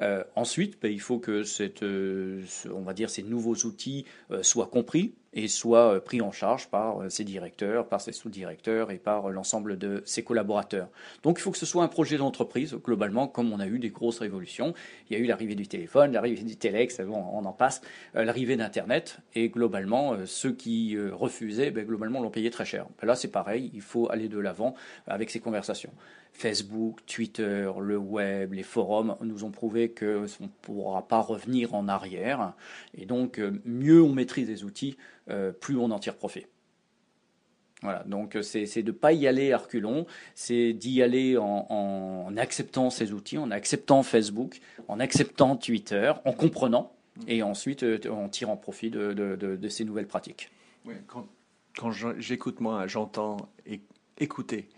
Euh, 0.00 0.24
ensuite, 0.36 0.80
ben, 0.80 0.92
il 0.92 1.00
faut 1.00 1.18
que 1.18 1.42
cette, 1.44 1.82
euh, 1.82 2.42
on 2.72 2.82
va 2.82 2.94
dire 2.94 3.10
ces 3.10 3.22
nouveaux 3.22 3.54
outils 3.66 4.04
soient 4.42 4.66
compris 4.66 5.14
et 5.34 5.48
soient 5.48 6.02
pris 6.04 6.20
en 6.20 6.32
charge 6.32 6.68
par 6.68 7.10
ses 7.10 7.24
directeurs, 7.24 7.86
par 7.86 8.00
ses 8.00 8.12
sous-directeurs 8.12 8.90
et 8.90 8.98
par 8.98 9.30
l'ensemble 9.30 9.78
de 9.78 10.02
ses 10.04 10.22
collaborateurs. 10.22 10.88
Donc 11.22 11.38
il 11.38 11.42
faut 11.42 11.50
que 11.50 11.58
ce 11.58 11.66
soit 11.66 11.82
un 11.82 11.88
projet 11.88 12.18
d'entreprise, 12.18 12.74
globalement, 12.74 13.26
comme 13.28 13.52
on 13.52 13.60
a 13.60 13.66
eu 13.66 13.78
des 13.78 13.90
grosses 13.90 14.18
révolutions. 14.18 14.74
Il 15.08 15.16
y 15.16 15.20
a 15.20 15.22
eu 15.22 15.26
l'arrivée 15.26 15.54
du 15.54 15.66
téléphone, 15.66 16.12
l'arrivée 16.12 16.42
du 16.42 16.56
téléx, 16.56 17.00
on 17.00 17.44
en 17.44 17.52
passe, 17.52 17.80
l'arrivée 18.14 18.56
d'Internet, 18.56 19.18
et 19.34 19.48
globalement, 19.48 20.16
ceux 20.26 20.52
qui 20.52 20.98
refusaient, 20.98 21.70
ben, 21.70 21.86
globalement, 21.86 22.20
l'ont 22.20 22.30
payé 22.30 22.50
très 22.50 22.64
cher. 22.64 22.86
Ben 23.00 23.06
là, 23.06 23.14
c'est 23.14 23.28
pareil, 23.28 23.70
il 23.74 23.80
faut 23.80 24.10
aller 24.10 24.28
de 24.28 24.38
l'avant 24.38 24.74
avec 25.06 25.30
ces 25.30 25.40
conversations. 25.40 25.92
Facebook, 26.32 27.00
Twitter, 27.06 27.70
le 27.80 27.96
web, 27.96 28.54
les 28.54 28.62
forums 28.62 29.16
nous 29.20 29.44
ont 29.44 29.50
prouvé 29.50 29.90
qu'on 29.90 30.22
ne 30.22 30.48
pourra 30.62 31.06
pas 31.06 31.20
revenir 31.20 31.74
en 31.74 31.88
arrière. 31.88 32.54
Et 32.96 33.06
donc, 33.06 33.38
euh, 33.38 33.60
mieux 33.64 34.02
on 34.02 34.12
maîtrise 34.12 34.48
les 34.48 34.64
outils, 34.64 34.96
euh, 35.21 35.21
plus 35.60 35.76
on 35.76 35.90
en 35.90 35.98
tire 35.98 36.16
profit. 36.16 36.46
Voilà, 37.82 38.04
donc 38.06 38.36
euh, 38.36 38.42
c'est 38.42 38.82
de 38.82 38.92
ne 38.92 38.96
pas 38.96 39.12
y 39.12 39.26
aller 39.26 39.52
à 39.52 39.58
reculons, 39.58 40.06
c'est 40.36 40.72
d'y 40.72 41.02
aller 41.02 41.36
en, 41.36 42.32
acceptant 42.36 42.90
ces 42.90 43.12
outils, 43.12 43.38
en 43.38 43.50
acceptant 43.50 44.04
Facebook, 44.04 44.60
en 44.88 45.00
acceptant 45.00 45.56
Twitter, 45.56 46.12
en 46.24 46.32
comprenant, 46.32 46.92
et 47.26 47.42
ensuite 47.42 47.84
en 48.08 48.28
tirant 48.28 48.56
profit 48.56 48.90
de, 48.90 49.68
ces 49.68 49.84
nouvelles 49.84 50.06
pratiques. 50.06 50.50
quand, 51.08 51.26
quand 51.76 51.90
j'écoute 51.90 52.60
moi, 52.60 52.86
j'entends 52.86 53.36
écouter. 54.18 54.68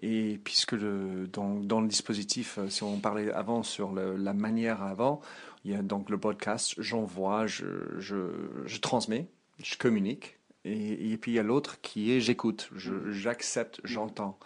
Et 0.00 0.38
puisque 0.44 0.72
le, 0.72 1.26
dans, 1.32 1.54
dans, 1.54 1.80
le 1.80 1.88
dispositif, 1.88 2.58
euh, 2.58 2.68
si 2.68 2.84
on 2.84 3.00
parlait 3.00 3.32
avant 3.32 3.64
sur 3.64 3.92
la 3.92 4.32
manière 4.32 4.80
avant, 4.80 5.20
il 5.64 5.72
y 5.72 5.74
a 5.74 5.82
donc 5.82 6.08
le 6.08 6.18
podcast, 6.18 6.76
j'envoie, 6.78 7.48
je, 7.48 7.66
je, 7.98 8.30
je, 8.64 8.78
transmets, 8.78 9.26
je 9.62 9.76
communique. 9.76 10.38
Et, 10.64 11.12
et, 11.12 11.16
puis 11.16 11.32
il 11.32 11.34
y 11.34 11.38
a 11.38 11.44
l'autre 11.44 11.80
qui 11.80 12.12
est 12.12 12.20
j'écoute, 12.20 12.70
j'accepte, 12.74 13.80
j'entends. 13.84 14.38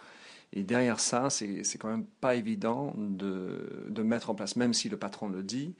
Et 0.53 0.63
derrière 0.63 0.99
ça, 0.99 1.29
c'est 1.29 1.77
quand 1.79 1.89
même 1.89 2.05
pas 2.05 2.35
évident 2.35 2.93
de, 2.97 3.87
de, 3.89 4.03
mettre 4.03 4.29
en 4.29 4.35
place, 4.35 4.55
même 4.55 4.73
si 4.73 4.89
le 4.89 4.97
patron 4.97 5.29
le 5.29 5.43
dit, 5.43 5.73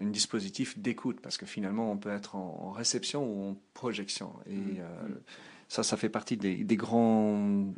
un 0.00 0.06
dispositif 0.06 0.78
d'écoute, 0.78 1.20
parce 1.20 1.38
que 1.38 1.46
finalement, 1.46 1.90
on 1.90 1.96
peut 1.96 2.10
être 2.10 2.34
en, 2.34 2.72
réception 2.72 3.24
ou 3.24 3.50
en 3.50 3.56
projection. 3.72 4.32
Et 4.46 4.56
mmh. 4.56 4.76
euh, 4.80 5.08
ça, 5.68 5.82
ça 5.84 5.96
fait 5.96 6.08
partie 6.08 6.36
des, 6.36 6.64
des 6.64 6.76
grands 6.76 7.72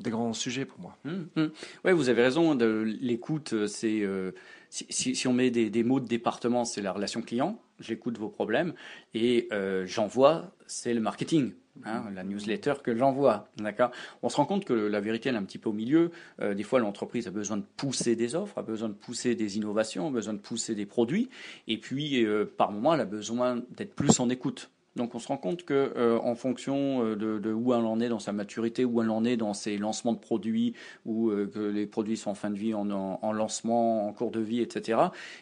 des 0.00 0.10
grands 0.10 0.32
sujets 0.32 0.64
pour 0.64 0.80
moi. 0.80 0.96
Hum, 1.04 1.28
hum. 1.36 1.50
Oui, 1.84 1.92
vous 1.92 2.08
avez 2.08 2.22
raison. 2.22 2.54
L'écoute, 2.54 3.52
euh, 3.52 3.66
c'est 3.66 4.00
euh, 4.00 4.32
si, 4.70 5.14
si, 5.14 5.28
on 5.28 5.32
met 5.32 5.50
des, 5.50 5.70
des, 5.70 5.84
mots 5.84 6.00
de 6.00 6.06
département, 6.06 6.64
c'est 6.64 6.82
la 6.82 6.92
relation 6.92 7.22
client. 7.22 7.60
J'écoute 7.78 8.18
vos 8.18 8.28
problèmes 8.28 8.74
et 9.14 9.48
euh, 9.52 9.86
j'envoie, 9.86 10.52
c'est 10.66 10.94
le 10.94 11.00
marketing. 11.00 11.52
Hein, 11.84 12.10
la 12.14 12.24
newsletter 12.24 12.74
que 12.82 12.94
j'envoie, 12.94 13.48
d'accord? 13.56 13.90
On 14.22 14.28
se 14.28 14.36
rend 14.36 14.44
compte 14.44 14.66
que 14.66 14.74
la 14.74 15.00
vérité 15.00 15.30
elle 15.30 15.36
est 15.36 15.38
un 15.38 15.44
petit 15.44 15.56
peu 15.56 15.70
au 15.70 15.72
milieu. 15.72 16.10
des 16.38 16.62
fois, 16.62 16.78
l'entreprise 16.78 17.26
a 17.26 17.30
besoin 17.30 17.56
de 17.56 17.64
pousser 17.76 18.16
des 18.16 18.34
offres, 18.34 18.58
a 18.58 18.62
besoin 18.62 18.90
de 18.90 18.94
pousser 18.94 19.34
des 19.34 19.56
innovations, 19.56 20.08
a 20.08 20.10
besoin 20.10 20.34
de 20.34 20.40
pousser 20.40 20.74
des 20.74 20.84
produits, 20.84 21.30
et 21.68 21.78
puis 21.78 22.26
par 22.58 22.72
moment, 22.72 22.92
elle 22.92 23.00
a 23.00 23.06
besoin 23.06 23.62
d'être 23.70 23.94
plus 23.94 24.20
en 24.20 24.28
écoute. 24.28 24.68
Donc 25.00 25.14
on 25.14 25.18
se 25.18 25.28
rend 25.28 25.38
compte 25.38 25.64
que 25.64 25.94
euh, 25.96 26.18
en 26.18 26.34
fonction 26.34 27.02
euh, 27.02 27.16
de, 27.16 27.52
où 27.54 27.72
elle 27.72 27.86
en 27.86 28.00
est 28.00 28.10
dans 28.10 28.18
sa 28.18 28.32
maturité, 28.32 28.84
où 28.84 29.00
elle 29.00 29.08
en 29.08 29.24
est 29.24 29.38
dans 29.38 29.54
ses 29.54 29.78
lancements 29.78 30.12
de 30.12 30.18
produits, 30.18 30.74
ou 31.06 31.30
euh, 31.30 31.46
que 31.46 31.58
les 31.58 31.86
produits 31.86 32.18
sont 32.18 32.32
en 32.32 32.34
fin 32.34 32.50
de 32.50 32.58
vie, 32.58 32.74
en, 32.74 33.32
lancement, 33.32 34.06
en 34.06 34.12
cours 34.12 34.30
de 34.30 34.40
vie, 34.40 34.60
etc. 34.60 34.98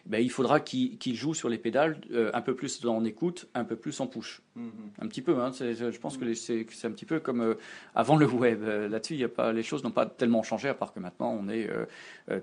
Ben, 0.06 0.22
il 0.22 0.30
faudra 0.30 0.60
qu'il 0.60 1.16
joue 1.16 1.34
sur 1.34 1.48
les 1.48 1.58
pédales 1.58 2.00
un 2.32 2.40
peu 2.40 2.54
plus 2.54 2.86
en 2.86 3.04
écoute, 3.04 3.48
un 3.54 3.64
peu 3.64 3.74
plus 3.74 3.98
en 3.98 4.06
push. 4.06 4.42
Mm-hmm. 4.56 5.02
Un 5.02 5.08
petit 5.08 5.22
peu. 5.22 5.40
Hein, 5.40 5.50
je 5.50 5.98
pense 5.98 6.16
que 6.16 6.32
c'est 6.34 6.64
un 6.84 6.92
petit 6.92 7.04
peu 7.04 7.18
comme 7.18 7.56
avant 7.96 8.14
le 8.14 8.26
web. 8.26 8.62
Là-dessus, 8.62 9.14
il 9.14 9.20
y 9.20 9.24
a 9.24 9.28
pas, 9.28 9.52
les 9.52 9.64
choses 9.64 9.82
n'ont 9.82 9.90
pas 9.90 10.06
tellement 10.06 10.44
changé, 10.44 10.68
à 10.68 10.74
part 10.74 10.92
que 10.92 11.00
maintenant 11.00 11.36
on 11.36 11.48
est 11.48 11.68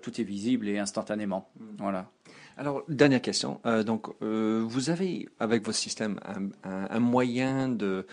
tout 0.01 0.19
est 0.19 0.25
visible 0.25 0.67
et 0.67 0.79
instantanément. 0.79 1.49
Mm. 1.57 1.65
Voilà. 1.77 2.09
Alors, 2.57 2.83
dernière 2.87 3.21
question. 3.21 3.59
Euh, 3.65 3.83
donc, 3.83 4.07
euh, 4.21 4.63
vous 4.65 4.89
avez, 4.89 5.27
avec 5.39 5.65
votre 5.65 5.77
système, 5.77 6.19
un, 6.63 6.99
moyen 6.99 7.67
de, 7.67 8.05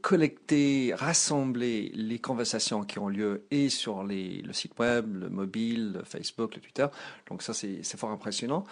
collecter, 0.00 0.94
rassembler 0.94 1.92
les 1.94 2.18
conversations 2.18 2.84
qui 2.84 2.98
ont 2.98 3.08
lieu 3.08 3.44
et 3.50 3.68
sur 3.68 4.02
le 4.02 4.52
site 4.52 4.78
web, 4.78 5.14
le 5.14 5.28
mobile, 5.28 5.92
le 5.92 6.04
Facebook, 6.04 6.54
le 6.54 6.62
Twitter. 6.62 6.86
Donc, 7.28 7.42
ça, 7.42 7.52
c'est 7.52 7.96
fort 7.96 8.10
impressionnant. 8.10 8.64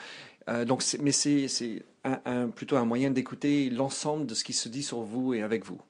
Euh, 0.49 0.65
donc, 0.65 0.83
mais 1.03 1.13
c'est 1.13 1.85
plutôt 2.55 2.77
un 2.77 2.85
moyen 2.87 3.11
d'écouter 3.11 3.69
l'ensemble 3.69 4.27
de 4.27 4.35
ce 4.35 4.45
qui 4.45 4.55
se 4.55 4.71
dit 4.71 4.83
sur 4.83 5.01
vous 5.01 5.35
et 5.35 5.43
avec 5.43 5.67
vous. 5.67 5.81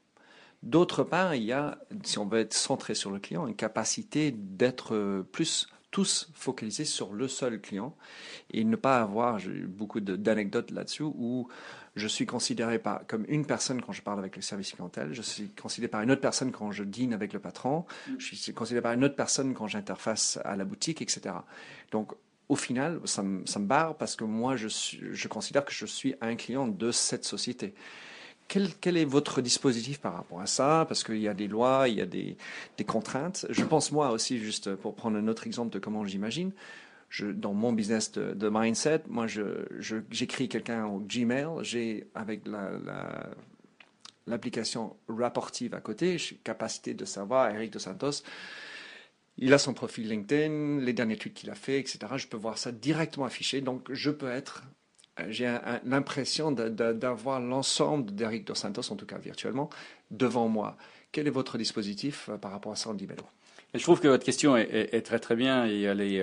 D'autre 0.64 1.04
part, 1.04 1.36
il 1.36 1.44
y 1.44 1.52
a, 1.52 1.78
si 2.02 2.18
on 2.18 2.26
veut 2.26 2.40
être 2.40 2.54
centré 2.54 2.94
sur 2.94 3.12
le 3.12 3.20
client, 3.20 3.46
une 3.46 3.54
capacité 3.54 4.32
d'être 4.32 5.24
plus 5.30 5.68
tous 5.96 6.28
focalisés 6.34 6.84
sur 6.84 7.14
le 7.14 7.26
seul 7.26 7.58
client 7.58 7.96
et 8.50 8.64
ne 8.64 8.76
pas 8.76 9.00
avoir, 9.00 9.38
j'ai 9.38 9.62
beaucoup 9.62 10.00
d'anecdotes 10.00 10.70
là-dessus, 10.70 11.04
où 11.04 11.48
je 11.94 12.06
suis 12.06 12.26
considéré 12.26 12.78
par, 12.78 13.06
comme 13.06 13.24
une 13.28 13.46
personne 13.46 13.80
quand 13.80 13.92
je 13.92 14.02
parle 14.02 14.18
avec 14.18 14.36
le 14.36 14.42
service 14.42 14.72
clientèle, 14.72 15.14
je 15.14 15.22
suis 15.22 15.48
considéré 15.48 15.88
par 15.88 16.02
une 16.02 16.10
autre 16.10 16.20
personne 16.20 16.52
quand 16.52 16.70
je 16.70 16.84
dîne 16.84 17.14
avec 17.14 17.32
le 17.32 17.38
patron, 17.38 17.86
mm. 18.08 18.16
je 18.18 18.34
suis 18.34 18.52
considéré 18.52 18.82
par 18.82 18.92
une 18.92 19.04
autre 19.04 19.16
personne 19.16 19.54
quand 19.54 19.68
j'interface 19.68 20.38
à 20.44 20.54
la 20.54 20.66
boutique, 20.66 21.00
etc. 21.00 21.34
Donc, 21.92 22.12
au 22.50 22.56
final, 22.56 23.00
ça, 23.06 23.22
me, 23.22 23.46
ça 23.46 23.58
me 23.58 23.64
barre 23.64 23.96
parce 23.96 24.16
que 24.16 24.24
moi, 24.24 24.54
je, 24.54 24.68
suis, 24.68 25.00
je 25.12 25.28
considère 25.28 25.64
que 25.64 25.72
je 25.72 25.86
suis 25.86 26.14
un 26.20 26.36
client 26.36 26.68
de 26.68 26.90
cette 26.90 27.24
société. 27.24 27.72
Quel, 28.48 28.96
est 28.96 29.04
votre 29.04 29.40
dispositif 29.40 30.00
par 30.00 30.14
rapport 30.14 30.40
à 30.40 30.46
ça? 30.46 30.84
Parce 30.88 31.02
qu'il 31.02 31.18
y 31.18 31.28
a 31.28 31.34
des 31.34 31.48
lois, 31.48 31.88
il 31.88 31.96
y 31.96 32.00
a 32.00 32.06
des, 32.06 32.36
contraintes. 32.86 33.46
Je 33.50 33.64
pense 33.64 33.92
moi 33.92 34.10
aussi, 34.10 34.38
juste 34.38 34.74
pour 34.76 34.94
prendre 34.94 35.16
un 35.18 35.28
autre 35.28 35.46
exemple 35.46 35.72
de 35.72 35.78
comment 35.78 36.04
j'imagine, 36.04 36.52
dans 37.20 37.54
mon 37.54 37.72
business 37.72 38.12
de, 38.12 38.48
mindset, 38.48 39.02
moi, 39.08 39.26
j'écris 40.10 40.48
quelqu'un 40.48 40.86
au 40.86 41.00
Gmail, 41.00 41.46
j'ai 41.62 42.06
avec 42.14 42.46
la, 42.46 42.70
la 42.84 43.30
l'application 44.26 44.96
Rapportive 45.08 45.74
à 45.74 45.80
côté, 45.80 46.16
capacité 46.44 46.94
de 46.94 47.04
savoir, 47.04 47.50
Eric 47.50 47.72
Dos 47.72 47.78
Santos, 47.78 48.22
il 49.38 49.52
a 49.52 49.58
son 49.58 49.74
profil 49.74 50.08
LinkedIn, 50.08 50.80
les 50.80 50.92
derniers 50.92 51.16
tweets 51.16 51.34
qu'il 51.34 51.50
a 51.50 51.54
fait, 51.54 51.78
etc. 51.78 51.98
Je 52.16 52.26
peux 52.26 52.36
voir 52.36 52.58
ça 52.58 52.72
directement 52.72 53.26
affiché. 53.26 53.60
Donc, 53.60 53.92
je 53.92 54.10
peux 54.10 54.30
être, 54.30 54.62
j'ai 55.28 55.58
l'impression 55.84 56.52
d'avoir 56.52 57.40
l'ensemble 57.40 58.14
d'Eric 58.14 58.46
Dos 58.46 58.54
Santos, 58.54 58.90
en 58.90 58.96
tout 58.96 59.06
cas 59.06 59.18
virtuellement, 59.18 59.70
devant 60.10 60.48
moi. 60.48 60.76
Quel 61.12 61.26
est 61.26 61.30
votre 61.30 61.56
dispositif 61.58 62.28
euh, 62.28 62.36
par 62.36 62.50
rapport 62.50 62.72
à 62.72 62.76
ça 62.76 62.90
en 62.90 62.94
Dimelo 62.94 63.22
Je 63.74 63.82
trouve 63.82 64.00
que 64.00 64.08
votre 64.08 64.24
question 64.24 64.56
est, 64.56 64.90
est, 64.92 65.02
très 65.02 65.18
très 65.18 65.36
bien 65.36 65.66
et 65.66 65.82
elle 65.82 66.00
est, 66.00 66.22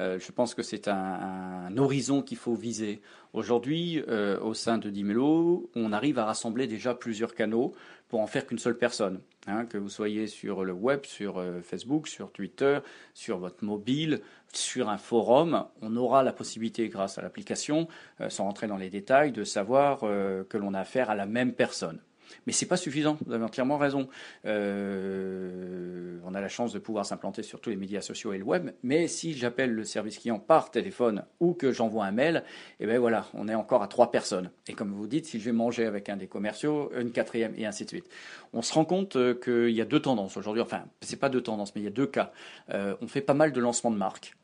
euh, 0.00 0.18
je 0.18 0.32
pense 0.32 0.54
que 0.54 0.62
c'est 0.62 0.88
un, 0.88 1.76
horizon 1.76 2.22
qu'il 2.22 2.36
faut 2.36 2.54
viser. 2.54 3.00
Aujourd'hui, 3.32 4.02
euh, 4.08 4.40
au 4.40 4.54
sein 4.54 4.78
de 4.78 4.90
Dimelo, 4.90 5.70
on 5.74 5.92
arrive 5.92 6.18
à 6.18 6.24
rassembler 6.24 6.66
déjà 6.66 6.94
plusieurs 6.94 7.34
canaux 7.34 7.74
pour 8.08 8.20
en 8.20 8.26
faire 8.26 8.46
qu'une 8.46 8.58
seule 8.58 8.78
personne. 8.78 9.20
Hein, 9.46 9.64
que 9.66 9.78
vous 9.78 9.88
soyez 9.88 10.26
sur 10.26 10.64
le 10.64 10.72
web, 10.72 11.04
sur 11.04 11.38
euh, 11.38 11.60
Facebook, 11.62 12.08
sur 12.08 12.32
Twitter, 12.32 12.80
sur 13.14 13.38
votre 13.38 13.64
mobile, 13.64 14.20
sur 14.52 14.88
un 14.88 14.98
forum, 14.98 15.66
on 15.82 15.96
aura 15.96 16.22
la 16.22 16.32
possibilité, 16.32 16.88
grâce 16.88 17.18
à 17.18 17.22
l'application, 17.22 17.86
sans 18.28 18.44
rentrer 18.44 18.66
dans 18.66 18.78
les 18.78 18.88
détails, 18.88 19.30
de 19.30 19.44
savoir 19.44 20.00
que 20.00 20.56
l'on 20.56 20.72
a 20.72 20.80
affaire 20.80 21.10
à 21.10 21.14
la 21.14 21.26
même 21.26 21.52
personne. 21.52 22.00
Mais 22.46 22.52
c'est 22.52 22.66
pas 22.66 22.76
suffisant. 22.76 23.18
Vous 23.26 23.32
avez 23.32 23.44
entièrement 23.44 23.78
raison. 23.78 24.08
Euh, 24.44 26.18
on 26.24 26.34
a 26.34 26.40
la 26.40 26.48
chance 26.48 26.72
de 26.72 26.78
pouvoir 26.78 27.06
s'implanter 27.06 27.42
sur 27.42 27.60
tous 27.60 27.70
les 27.70 27.76
médias 27.76 28.00
sociaux 28.00 28.32
et 28.32 28.38
le 28.38 28.44
web. 28.44 28.70
Mais 28.82 29.08
si 29.08 29.34
j'appelle 29.34 29.72
le 29.72 29.84
service 29.84 30.18
client 30.18 30.38
par 30.38 30.70
téléphone 30.70 31.24
ou 31.40 31.54
que 31.54 31.72
j'envoie 31.72 32.04
un 32.04 32.12
mail, 32.12 32.44
eh 32.80 32.86
ben 32.86 32.98
voilà, 32.98 33.26
on 33.34 33.48
est 33.48 33.54
encore 33.54 33.82
à 33.82 33.88
trois 33.88 34.10
personnes. 34.10 34.50
Et 34.66 34.72
comme 34.72 34.92
vous 34.92 35.06
dites, 35.06 35.26
si 35.26 35.40
je 35.40 35.44
vais 35.44 35.52
manger 35.52 35.86
avec 35.86 36.08
un 36.08 36.16
des 36.16 36.26
commerciaux, 36.26 36.90
une 36.98 37.12
quatrième 37.12 37.54
et 37.56 37.66
ainsi 37.66 37.84
de 37.84 37.90
suite. 37.90 38.08
On 38.52 38.62
se 38.62 38.72
rend 38.72 38.84
compte 38.84 39.16
euh, 39.16 39.34
qu'il 39.34 39.74
y 39.74 39.80
a 39.80 39.84
deux 39.84 40.00
tendances 40.00 40.36
aujourd'hui. 40.36 40.62
Enfin, 40.62 40.84
c'est 41.00 41.18
pas 41.18 41.28
deux 41.28 41.42
tendances, 41.42 41.74
mais 41.74 41.80
il 41.80 41.84
y 41.84 41.88
a 41.88 41.90
deux 41.92 42.06
cas. 42.06 42.32
Euh, 42.70 42.94
on 43.00 43.08
fait 43.08 43.20
pas 43.20 43.34
mal 43.34 43.52
de 43.52 43.60
lancements 43.60 43.90
de 43.90 43.96
marques. 43.96 44.34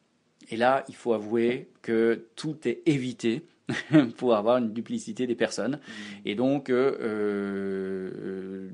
Et 0.50 0.56
là, 0.56 0.84
il 0.88 0.94
faut 0.94 1.14
avouer 1.14 1.70
que 1.82 2.26
tout 2.36 2.56
est 2.68 2.82
évité 2.86 3.42
pour 4.16 4.34
avoir 4.34 4.58
une 4.58 4.72
duplicité 4.72 5.26
des 5.26 5.34
personnes. 5.34 5.76
Mmh. 5.76 6.12
Et 6.26 6.34
donc, 6.34 6.70
euh, 6.70 6.96
euh, 7.00 8.70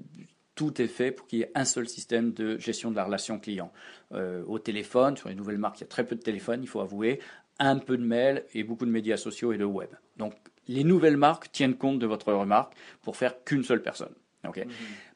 tout 0.54 0.82
est 0.82 0.88
fait 0.88 1.10
pour 1.10 1.26
qu'il 1.26 1.38
y 1.38 1.42
ait 1.42 1.52
un 1.54 1.64
seul 1.64 1.88
système 1.88 2.32
de 2.32 2.58
gestion 2.58 2.90
de 2.90 2.96
la 2.96 3.04
relation 3.04 3.38
client. 3.38 3.72
Euh, 4.12 4.42
au 4.46 4.58
téléphone, 4.58 5.16
sur 5.16 5.28
les 5.28 5.34
nouvelles 5.34 5.58
marques, 5.58 5.78
il 5.78 5.82
y 5.82 5.84
a 5.84 5.88
très 5.88 6.04
peu 6.04 6.16
de 6.16 6.20
téléphone, 6.20 6.60
il 6.62 6.68
faut 6.68 6.80
avouer, 6.80 7.20
un 7.58 7.78
peu 7.78 7.96
de 7.96 8.04
mail 8.04 8.44
et 8.54 8.64
beaucoup 8.64 8.86
de 8.86 8.90
médias 8.90 9.16
sociaux 9.16 9.52
et 9.52 9.58
de 9.58 9.64
web. 9.64 9.90
Donc, 10.16 10.34
les 10.68 10.84
nouvelles 10.84 11.16
marques 11.16 11.50
tiennent 11.52 11.76
compte 11.76 11.98
de 11.98 12.06
votre 12.06 12.32
remarque 12.32 12.74
pour 13.02 13.16
faire 13.16 13.42
qu'une 13.44 13.64
seule 13.64 13.82
personne. 13.82 14.12
Okay. 14.46 14.64
Mmh. 14.64 14.70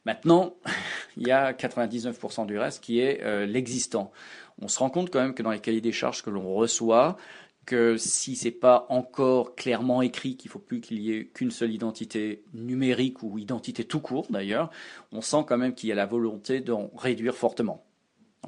Maintenant, 0.05 0.55
il 1.17 1.27
y 1.27 1.31
a 1.31 1.53
99% 1.53 2.45
du 2.45 2.57
reste 2.57 2.83
qui 2.83 2.99
est 2.99 3.21
euh, 3.23 3.45
l'existant. 3.45 4.11
On 4.61 4.67
se 4.67 4.79
rend 4.79 4.89
compte 4.89 5.09
quand 5.11 5.21
même 5.21 5.33
que 5.33 5.43
dans 5.43 5.51
les 5.51 5.59
cahiers 5.59 5.81
des 5.81 5.91
charges 5.91 6.23
que 6.23 6.29
l'on 6.29 6.53
reçoit, 6.53 7.17
que 7.65 7.97
si 7.97 8.35
c'est 8.35 8.51
pas 8.51 8.85
encore 8.89 9.55
clairement 9.55 10.01
écrit 10.01 10.37
qu'il 10.37 10.51
faut 10.51 10.59
plus 10.59 10.81
qu'il 10.81 10.99
y 10.99 11.11
ait 11.11 11.25
qu'une 11.25 11.51
seule 11.51 11.73
identité 11.73 12.43
numérique 12.53 13.23
ou 13.23 13.37
identité 13.39 13.83
tout 13.83 13.99
court 13.99 14.27
d'ailleurs, 14.29 14.69
on 15.11 15.21
sent 15.21 15.45
quand 15.47 15.57
même 15.57 15.73
qu'il 15.73 15.89
y 15.89 15.91
a 15.91 15.95
la 15.95 16.05
volonté 16.05 16.61
d'en 16.61 16.91
réduire 16.95 17.35
fortement. 17.35 17.85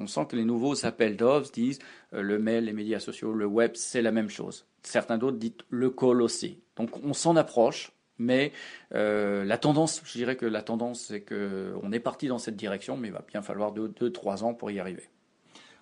On 0.00 0.06
sent 0.06 0.26
que 0.28 0.36
les 0.36 0.44
nouveaux 0.44 0.86
appels 0.86 1.16
d'offres 1.16 1.50
disent 1.50 1.80
euh, 2.14 2.22
le 2.22 2.38
mail, 2.38 2.64
les 2.66 2.72
médias 2.72 3.00
sociaux, 3.00 3.32
le 3.32 3.46
web, 3.46 3.72
c'est 3.74 4.02
la 4.02 4.12
même 4.12 4.30
chose. 4.30 4.66
Certains 4.82 5.18
d'autres 5.18 5.38
disent 5.38 5.52
le 5.70 5.90
call 5.90 6.22
aussi. 6.22 6.60
Donc 6.76 7.02
on 7.04 7.12
s'en 7.12 7.34
approche, 7.34 7.92
mais 8.18 8.52
euh, 8.94 9.44
la 9.44 9.58
tendance, 9.58 10.00
je 10.04 10.12
dirais 10.12 10.36
que 10.36 10.46
la 10.46 10.62
tendance, 10.62 11.06
c'est 11.06 11.22
qu'on 11.22 11.92
est 11.92 12.00
parti 12.00 12.28
dans 12.28 12.38
cette 12.38 12.56
direction, 12.56 12.96
mais 12.96 13.08
il 13.08 13.14
va 13.14 13.24
bien 13.26 13.42
falloir 13.42 13.72
deux, 13.72 13.88
deux 13.88 14.12
trois 14.12 14.44
ans 14.44 14.54
pour 14.54 14.70
y 14.70 14.78
arriver. 14.78 15.08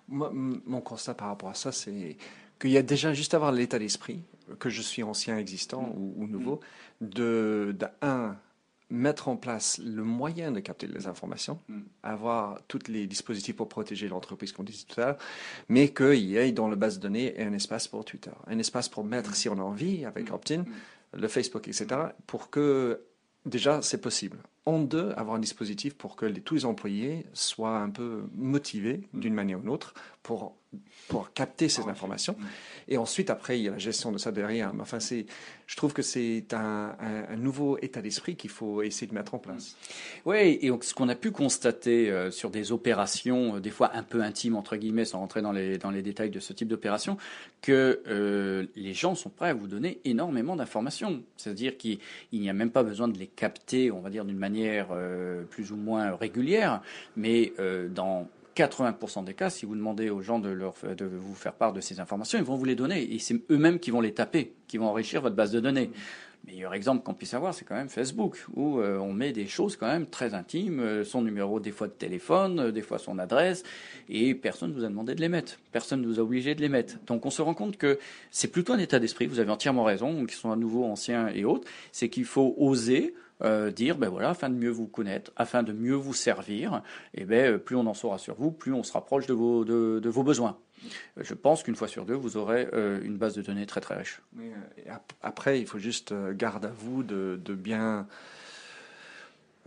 Mon 0.09 0.79
constat 0.79 1.15
par 1.15 1.27
rapport 1.27 1.49
à 1.49 1.53
ça, 1.53 1.73
c'est 1.73 2.15
qu'il 2.59 2.71
y 2.71 2.77
a 2.77 2.81
déjà 2.81 3.13
juste 3.13 3.33
avoir 3.33 3.51
l'état 3.51 3.79
d'esprit, 3.79 4.21
que 4.59 4.69
je 4.69 4.81
suis 4.81 5.03
ancien 5.03 5.37
existant 5.37 5.81
mm. 5.81 5.97
ou, 5.97 6.13
ou, 6.17 6.27
nouveau, 6.27 6.59
de, 7.01 7.75
de, 7.77 7.87
un, 8.01 8.37
mettre 8.89 9.27
en 9.27 9.35
place 9.35 9.79
le 9.79 10.03
moyen 10.03 10.51
de 10.51 10.59
capter 10.59 10.87
les 10.87 11.07
informations, 11.07 11.59
mm. 11.67 11.79
avoir 12.03 12.61
tous 12.67 12.87
les 12.87 13.07
dispositifs 13.07 13.55
pour 13.55 13.69
protéger 13.69 14.07
l'entreprise, 14.07 14.51
qu'on 14.51 14.63
disait 14.63 14.85
tout 14.87 14.99
à 15.01 15.05
l'heure, 15.05 15.17
mais 15.69 15.89
qu'il 15.89 16.19
y 16.19 16.37
ait 16.37 16.51
dans 16.51 16.67
la 16.67 16.75
base 16.75 16.97
de 16.97 17.03
données 17.03 17.39
un 17.39 17.53
espace 17.53 17.87
pour 17.87 18.05
Twitter, 18.05 18.31
un 18.47 18.59
espace 18.59 18.89
pour 18.89 19.03
mettre, 19.03 19.31
mm. 19.31 19.35
si 19.35 19.49
on 19.49 19.57
a 19.57 19.63
envie, 19.63 20.05
avec 20.05 20.31
Optin, 20.31 20.63
le 21.13 21.27
Facebook, 21.27 21.67
etc., 21.67 21.87
pour 22.25 22.49
que 22.49 23.01
déjà 23.45 23.81
c'est 23.81 24.01
possible. 24.01 24.37
En 24.65 24.79
deux, 24.79 25.13
avoir 25.15 25.37
un 25.37 25.39
dispositif 25.39 25.93
pour 25.95 26.15
que 26.15 26.25
les, 26.25 26.41
tous 26.41 26.55
les 26.55 26.65
employés 26.65 27.25
soient 27.33 27.77
un 27.77 27.89
peu 27.89 28.23
motivés 28.35 29.01
d'une 29.13 29.33
manière 29.33 29.59
ou 29.59 29.61
d'une 29.61 29.69
autre 29.69 29.93
pour 30.23 30.57
pour 31.07 31.31
capter 31.33 31.69
ces 31.69 31.83
informations. 31.83 32.35
Et 32.89 32.97
ensuite, 32.97 33.29
après, 33.29 33.59
il 33.59 33.63
y 33.63 33.67
a 33.69 33.71
la 33.71 33.77
gestion 33.77 34.11
de 34.11 34.17
ça 34.17 34.31
derrière. 34.31 34.73
Mais 34.73 34.81
enfin, 34.81 34.99
c'est, 34.99 35.25
je 35.65 35.75
trouve 35.75 35.93
que 35.93 36.01
c'est 36.01 36.53
un, 36.53 36.95
un, 36.99 37.23
un, 37.29 37.35
nouveau 37.37 37.77
état 37.81 38.01
d'esprit 38.01 38.35
qu'il 38.35 38.49
faut 38.49 38.81
essayer 38.81 39.07
de 39.07 39.13
mettre 39.13 39.33
en 39.33 39.39
place. 39.39 39.77
Oui, 40.25 40.59
et 40.61 40.71
ce 40.81 40.93
qu'on 40.93 41.07
a 41.07 41.15
pu 41.15 41.31
constater 41.31 42.11
euh, 42.11 42.29
sur 42.29 42.49
des 42.49 42.73
opérations, 42.73 43.55
euh, 43.55 43.59
des 43.59 43.69
fois 43.69 43.91
un 43.93 44.03
peu 44.03 44.21
intimes, 44.21 44.55
entre 44.55 44.75
guillemets, 44.75 45.05
sans 45.05 45.19
rentrer 45.19 45.41
dans 45.41 45.53
les, 45.53 45.77
dans 45.77 45.91
les 45.91 46.01
détails 46.01 46.29
de 46.29 46.41
ce 46.41 46.51
type 46.51 46.67
d'opération, 46.67 47.17
que 47.61 48.01
euh, 48.07 48.65
les 48.75 48.93
gens 48.93 49.15
sont 49.15 49.29
prêts 49.29 49.49
à 49.49 49.53
vous 49.53 49.67
donner 49.67 49.99
énormément 50.03 50.57
d'informations. 50.57 51.23
C'est-à-dire 51.37 51.77
qu'il 51.77 51.99
n'y 52.33 52.49
a 52.49 52.53
même 52.53 52.71
pas 52.71 52.83
besoin 52.83 53.07
de 53.07 53.17
les 53.17 53.27
capter, 53.27 53.91
on 53.91 54.01
va 54.01 54.09
dire, 54.09 54.25
d'une 54.25 54.37
manière 54.37 54.87
plus 55.49 55.71
ou 55.71 55.75
moins 55.75 56.15
régulière, 56.15 56.81
mais 57.15 57.53
dans 57.89 58.27
80% 58.57 59.23
des 59.23 59.33
cas, 59.33 59.49
si 59.49 59.65
vous 59.65 59.75
demandez 59.75 60.09
aux 60.09 60.21
gens 60.21 60.39
de, 60.39 60.49
leur, 60.49 60.73
de 60.97 61.05
vous 61.05 61.35
faire 61.35 61.53
part 61.53 61.73
de 61.73 61.81
ces 61.81 61.99
informations, 61.99 62.39
ils 62.39 62.43
vont 62.43 62.55
vous 62.55 62.65
les 62.65 62.75
donner. 62.75 63.13
Et 63.13 63.19
c'est 63.19 63.39
eux-mêmes 63.51 63.79
qui 63.79 63.91
vont 63.91 64.01
les 64.01 64.13
taper, 64.13 64.53
qui 64.67 64.77
vont 64.77 64.87
enrichir 64.87 65.21
votre 65.21 65.35
base 65.35 65.51
de 65.51 65.59
données. 65.59 65.91
Le 66.45 66.53
meilleur 66.53 66.73
exemple 66.73 67.03
qu'on 67.03 67.13
puisse 67.13 67.33
avoir, 67.33 67.53
c'est 67.53 67.65
quand 67.65 67.75
même 67.75 67.89
Facebook, 67.89 68.45
où 68.55 68.79
euh, 68.79 68.97
on 68.97 69.11
met 69.11 69.33
des 69.33 69.47
choses 69.47 69.75
quand 69.75 69.87
même 69.87 70.07
très 70.07 70.33
intimes, 70.33 70.79
euh, 70.79 71.03
son 71.03 71.21
numéro 71.21 71.59
des 71.59 71.71
fois 71.71 71.87
de 71.87 71.93
téléphone, 71.93 72.59
euh, 72.59 72.71
des 72.71 72.81
fois 72.81 72.99
son 72.99 73.19
adresse, 73.19 73.63
et 74.07 74.33
personne 74.33 74.71
ne 74.71 74.75
vous 74.75 74.85
a 74.85 74.87
demandé 74.87 75.13
de 75.13 75.21
les 75.21 75.29
mettre. 75.29 75.57
Personne 75.71 76.01
ne 76.01 76.07
vous 76.07 76.19
a 76.19 76.23
obligé 76.23 76.55
de 76.55 76.61
les 76.61 76.69
mettre. 76.69 76.95
Donc 77.05 77.25
on 77.25 77.29
se 77.29 77.41
rend 77.41 77.53
compte 77.53 77.77
que 77.77 77.99
c'est 78.31 78.47
plutôt 78.47 78.73
un 78.73 78.79
état 78.79 78.99
d'esprit, 78.99 79.27
vous 79.27 79.39
avez 79.39 79.51
entièrement 79.51 79.83
raison, 79.83 80.25
qui 80.25 80.35
sont 80.35 80.51
à 80.51 80.55
nouveau 80.55 80.85
anciens 80.85 81.27
et 81.29 81.43
autres, 81.43 81.67
c'est 81.91 82.09
qu'il 82.09 82.25
faut 82.25 82.55
oser 82.57 83.13
euh, 83.43 83.71
dire, 83.71 83.97
ben 83.97 84.09
voilà, 84.09 84.29
afin 84.29 84.49
de 84.49 84.55
mieux 84.55 84.69
vous 84.69 84.87
connaître, 84.87 85.31
afin 85.35 85.63
de 85.63 85.73
mieux 85.73 85.95
vous 85.95 86.13
servir, 86.13 86.81
et 87.13 87.21
eh 87.21 87.25
ben 87.25 87.53
euh, 87.53 87.57
plus 87.57 87.75
on 87.75 87.85
en 87.85 87.93
saura 87.93 88.17
sur 88.17 88.35
vous, 88.35 88.51
plus 88.51 88.73
on 88.73 88.83
se 88.83 88.91
rapproche 88.93 89.27
de 89.27 89.33
vos, 89.33 89.63
de, 89.65 89.99
de 90.01 90.09
vos 90.09 90.23
besoins. 90.23 90.57
Je 91.17 91.33
pense 91.33 91.63
qu'une 91.63 91.75
fois 91.75 91.87
sur 91.87 92.05
deux, 92.05 92.13
vous 92.13 92.37
aurez 92.37 92.67
euh, 92.73 93.01
une 93.03 93.17
base 93.17 93.35
de 93.35 93.41
données 93.41 93.65
très 93.65 93.81
très 93.81 93.95
riche. 93.95 94.21
Après, 95.21 95.59
il 95.59 95.65
faut 95.65 95.79
juste 95.79 96.13
garde 96.33 96.65
à 96.65 96.71
vous 96.71 97.03
de, 97.03 97.39
de 97.43 97.53
bien 97.55 98.07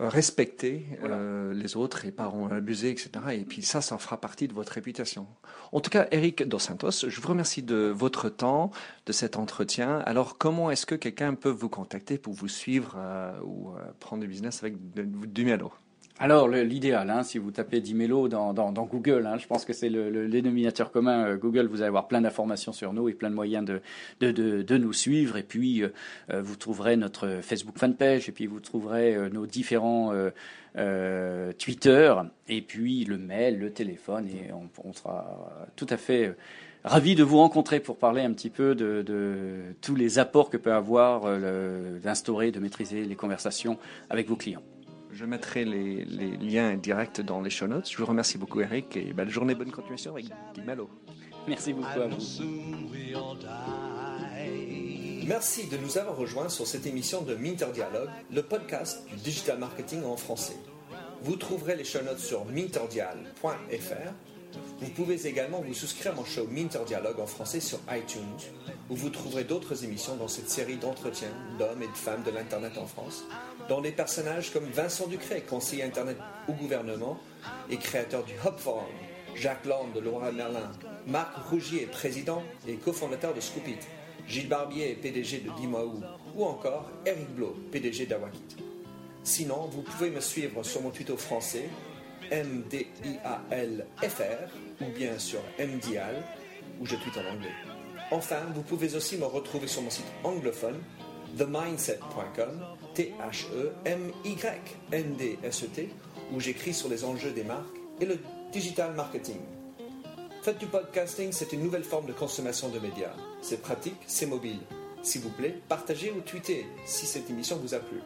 respecter 0.07 0.85
voilà. 0.99 1.15
euh, 1.15 1.53
les 1.53 1.75
autres 1.77 2.05
et 2.05 2.11
pas 2.11 2.27
en 2.27 2.49
abuser, 2.49 2.89
etc. 2.89 3.11
Et 3.33 3.45
puis 3.45 3.61
ça, 3.61 3.81
ça 3.81 3.97
fera 3.97 4.19
partie 4.19 4.47
de 4.47 4.53
votre 4.53 4.73
réputation. 4.73 5.27
En 5.71 5.79
tout 5.79 5.89
cas, 5.89 6.07
Eric 6.11 6.47
Dos 6.47 6.59
Santos, 6.59 7.07
je 7.07 7.21
vous 7.21 7.27
remercie 7.27 7.63
de 7.63 7.93
votre 7.95 8.29
temps, 8.29 8.71
de 9.05 9.11
cet 9.11 9.37
entretien. 9.37 9.99
Alors, 9.99 10.37
comment 10.37 10.71
est-ce 10.71 10.85
que 10.85 10.95
quelqu'un 10.95 11.35
peut 11.35 11.49
vous 11.49 11.69
contacter 11.69 12.17
pour 12.17 12.33
vous 12.33 12.47
suivre 12.47 12.95
euh, 12.97 13.31
ou 13.43 13.69
euh, 13.69 13.81
prendre 13.99 14.21
du 14.21 14.27
business 14.27 14.63
avec 14.63 14.75
du 14.93 15.45
Mialo? 15.45 15.71
Alors, 16.23 16.47
l'idéal, 16.47 17.09
hein, 17.09 17.23
si 17.23 17.39
vous 17.39 17.49
tapez 17.49 17.81
Dimelo 17.81 18.27
dans, 18.27 18.53
dans, 18.53 18.85
Google, 18.85 19.25
hein, 19.25 19.39
je 19.39 19.47
pense 19.47 19.65
que 19.65 19.73
c'est 19.73 19.89
le, 19.89 20.27
dénominateur 20.27 20.91
commun. 20.91 21.25
Euh, 21.25 21.35
Google, 21.35 21.65
vous 21.65 21.77
allez 21.77 21.87
avoir 21.87 22.07
plein 22.07 22.21
d'informations 22.21 22.71
sur 22.73 22.93
nous 22.93 23.09
et 23.09 23.15
plein 23.15 23.31
de 23.31 23.35
moyens 23.35 23.65
de, 24.19 24.77
nous 24.77 24.93
suivre. 24.93 25.37
Et 25.37 25.41
puis, 25.41 25.81
euh, 25.81 25.91
euh 26.29 26.43
vous 26.43 26.57
trouverez 26.57 26.95
notre 26.95 27.39
Facebook 27.41 27.79
fanpage 27.79 28.29
et 28.29 28.31
puis 28.31 28.45
vous 28.45 28.59
trouverez 28.59 29.31
nos 29.31 29.47
différents 29.47 30.13
Twitter 31.57 32.13
et 32.47 32.61
puis 32.61 33.03
le 33.03 33.17
mail, 33.17 33.57
le 33.57 33.71
téléphone. 33.71 34.27
Et 34.27 34.53
on, 34.53 34.69
on 34.87 34.93
sera 34.93 35.49
tout 35.75 35.87
à 35.89 35.97
fait 35.97 36.35
ravi 36.83 37.15
de 37.15 37.23
vous 37.23 37.37
rencontrer 37.37 37.79
pour 37.79 37.97
parler 37.97 38.21
un 38.21 38.33
petit 38.33 38.51
peu 38.51 38.75
de, 38.75 39.01
de 39.01 39.55
tous 39.81 39.95
les 39.95 40.19
apports 40.19 40.51
que 40.51 40.57
peut 40.57 40.73
avoir 40.73 41.23
d'instaurer, 42.03 42.51
de 42.51 42.59
maîtriser 42.59 43.05
les 43.05 43.15
conversations 43.15 43.79
avec 44.11 44.29
vos 44.29 44.35
clients. 44.35 44.61
Je 45.11 45.25
mettrai 45.25 45.65
les, 45.65 46.05
les, 46.05 46.37
liens 46.37 46.75
directs 46.75 47.21
dans 47.21 47.41
les 47.41 47.49
show 47.49 47.67
notes. 47.67 47.89
Je 47.89 47.97
vous 47.97 48.05
remercie 48.05 48.37
beaucoup, 48.37 48.61
Eric, 48.61 48.95
et 48.97 49.13
belle 49.13 49.29
journée, 49.29 49.55
bonne 49.55 49.71
continuation 49.71 50.11
avec 50.11 50.25
Dimalo. 50.53 50.89
Merci 51.47 51.73
beaucoup 51.73 51.99
à 51.99 52.07
vous. 52.07 52.17
Merci 55.27 55.67
de 55.67 55.77
nous 55.77 55.97
avoir 55.97 56.15
rejoints 56.17 56.49
sur 56.49 56.67
cette 56.67 56.85
émission 56.85 57.21
de 57.21 57.35
Minter 57.35 57.67
Dialogue, 57.73 58.09
le 58.31 58.43
podcast 58.43 59.07
du 59.09 59.15
digital 59.15 59.59
marketing 59.59 60.03
en 60.03 60.17
français. 60.17 60.57
Vous 61.21 61.35
trouverez 61.35 61.75
les 61.75 61.83
show 61.83 62.01
notes 62.01 62.19
sur 62.19 62.45
minterdial.fr. 62.45 64.30
Vous 64.79 64.89
pouvez 64.89 65.27
également 65.27 65.61
vous 65.61 65.73
souscrire 65.73 66.13
à 66.13 66.15
mon 66.15 66.25
show 66.25 66.47
Minter 66.49 66.79
Dialogue 66.85 67.19
en 67.19 67.27
français 67.27 67.59
sur 67.59 67.79
iTunes, 67.91 68.21
où 68.89 68.95
vous 68.95 69.09
trouverez 69.09 69.43
d'autres 69.43 69.83
émissions 69.83 70.15
dans 70.15 70.27
cette 70.27 70.49
série 70.49 70.77
d'entretiens 70.77 71.31
d'hommes 71.59 71.83
et 71.83 71.87
de 71.87 71.97
femmes 71.97 72.23
de 72.23 72.31
l'Internet 72.31 72.77
en 72.77 72.87
France, 72.87 73.23
dont 73.69 73.81
des 73.81 73.91
personnages 73.91 74.51
comme 74.51 74.65
Vincent 74.65 75.07
Ducret, 75.07 75.41
conseiller 75.41 75.83
Internet 75.83 76.17
au 76.47 76.53
gouvernement 76.53 77.19
et 77.69 77.77
créateur 77.77 78.23
du 78.23 78.33
Hub 78.33 78.57
Forum, 78.57 78.85
Jacques 79.35 79.65
Land 79.65 79.89
de 79.95 79.99
Laura 79.99 80.31
Merlin, 80.31 80.71
Marc 81.07 81.35
Rougier, 81.49 81.85
président 81.85 82.43
et 82.67 82.75
cofondateur 82.75 83.33
de 83.33 83.39
Scoopit, 83.39 83.79
Gilles 84.27 84.49
Barbier, 84.49 84.95
PDG 84.95 85.39
de 85.39 85.51
Dimaou, 85.59 86.01
ou 86.35 86.45
encore 86.45 86.89
Eric 87.05 87.29
Blo, 87.35 87.55
PDG 87.71 88.05
d'Awakit. 88.05 88.57
Sinon, 89.23 89.69
vous 89.71 89.83
pouvez 89.83 90.09
me 90.09 90.19
suivre 90.19 90.63
sur 90.63 90.81
mon 90.81 90.89
tuto 90.89 91.15
français, 91.15 91.69
MDIALFR, 92.31 93.99
ou 94.81 94.85
bien 94.95 95.19
sur 95.19 95.41
MDIAL, 95.59 96.23
où 96.79 96.85
je 96.85 96.95
tweete 96.95 97.17
en 97.17 97.25
anglais. 97.33 97.51
Enfin, 98.11 98.39
vous 98.53 98.61
pouvez 98.61 98.95
aussi 98.95 99.17
me 99.17 99.25
retrouver 99.25 99.67
sur 99.67 99.81
mon 99.81 99.89
site 99.89 100.05
anglophone, 100.23 100.79
themindset.com, 101.37 102.65
T-H-E-M-Y-N-D-S-E-T, 102.93 103.49
où 106.33 106.39
j'écris 106.39 106.73
sur 106.73 106.89
les 106.89 107.03
enjeux 107.03 107.31
des 107.31 107.43
marques 107.43 107.77
et 107.99 108.05
le 108.05 108.17
digital 108.51 108.93
marketing. 108.93 109.39
Faites 110.41 110.57
du 110.57 110.65
podcasting, 110.65 111.31
c'est 111.31 111.53
une 111.53 111.63
nouvelle 111.63 111.83
forme 111.83 112.07
de 112.07 112.13
consommation 112.13 112.69
de 112.69 112.79
médias. 112.79 113.13
C'est 113.41 113.61
pratique, 113.61 114.01
c'est 114.07 114.25
mobile. 114.25 114.59
S'il 115.03 115.21
vous 115.21 115.29
plaît, 115.29 115.59
partagez 115.69 116.11
ou 116.11 116.21
tweetez 116.21 116.65
si 116.85 117.05
cette 117.05 117.29
émission 117.29 117.57
vous 117.57 117.73
a 117.73 117.79
plu. 117.79 118.01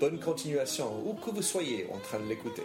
Bonne 0.00 0.18
continuation, 0.18 0.90
où 1.06 1.14
que 1.14 1.30
vous 1.30 1.42
soyez 1.42 1.86
en 1.92 1.98
train 1.98 2.18
de 2.20 2.26
l'écouter. 2.26 2.64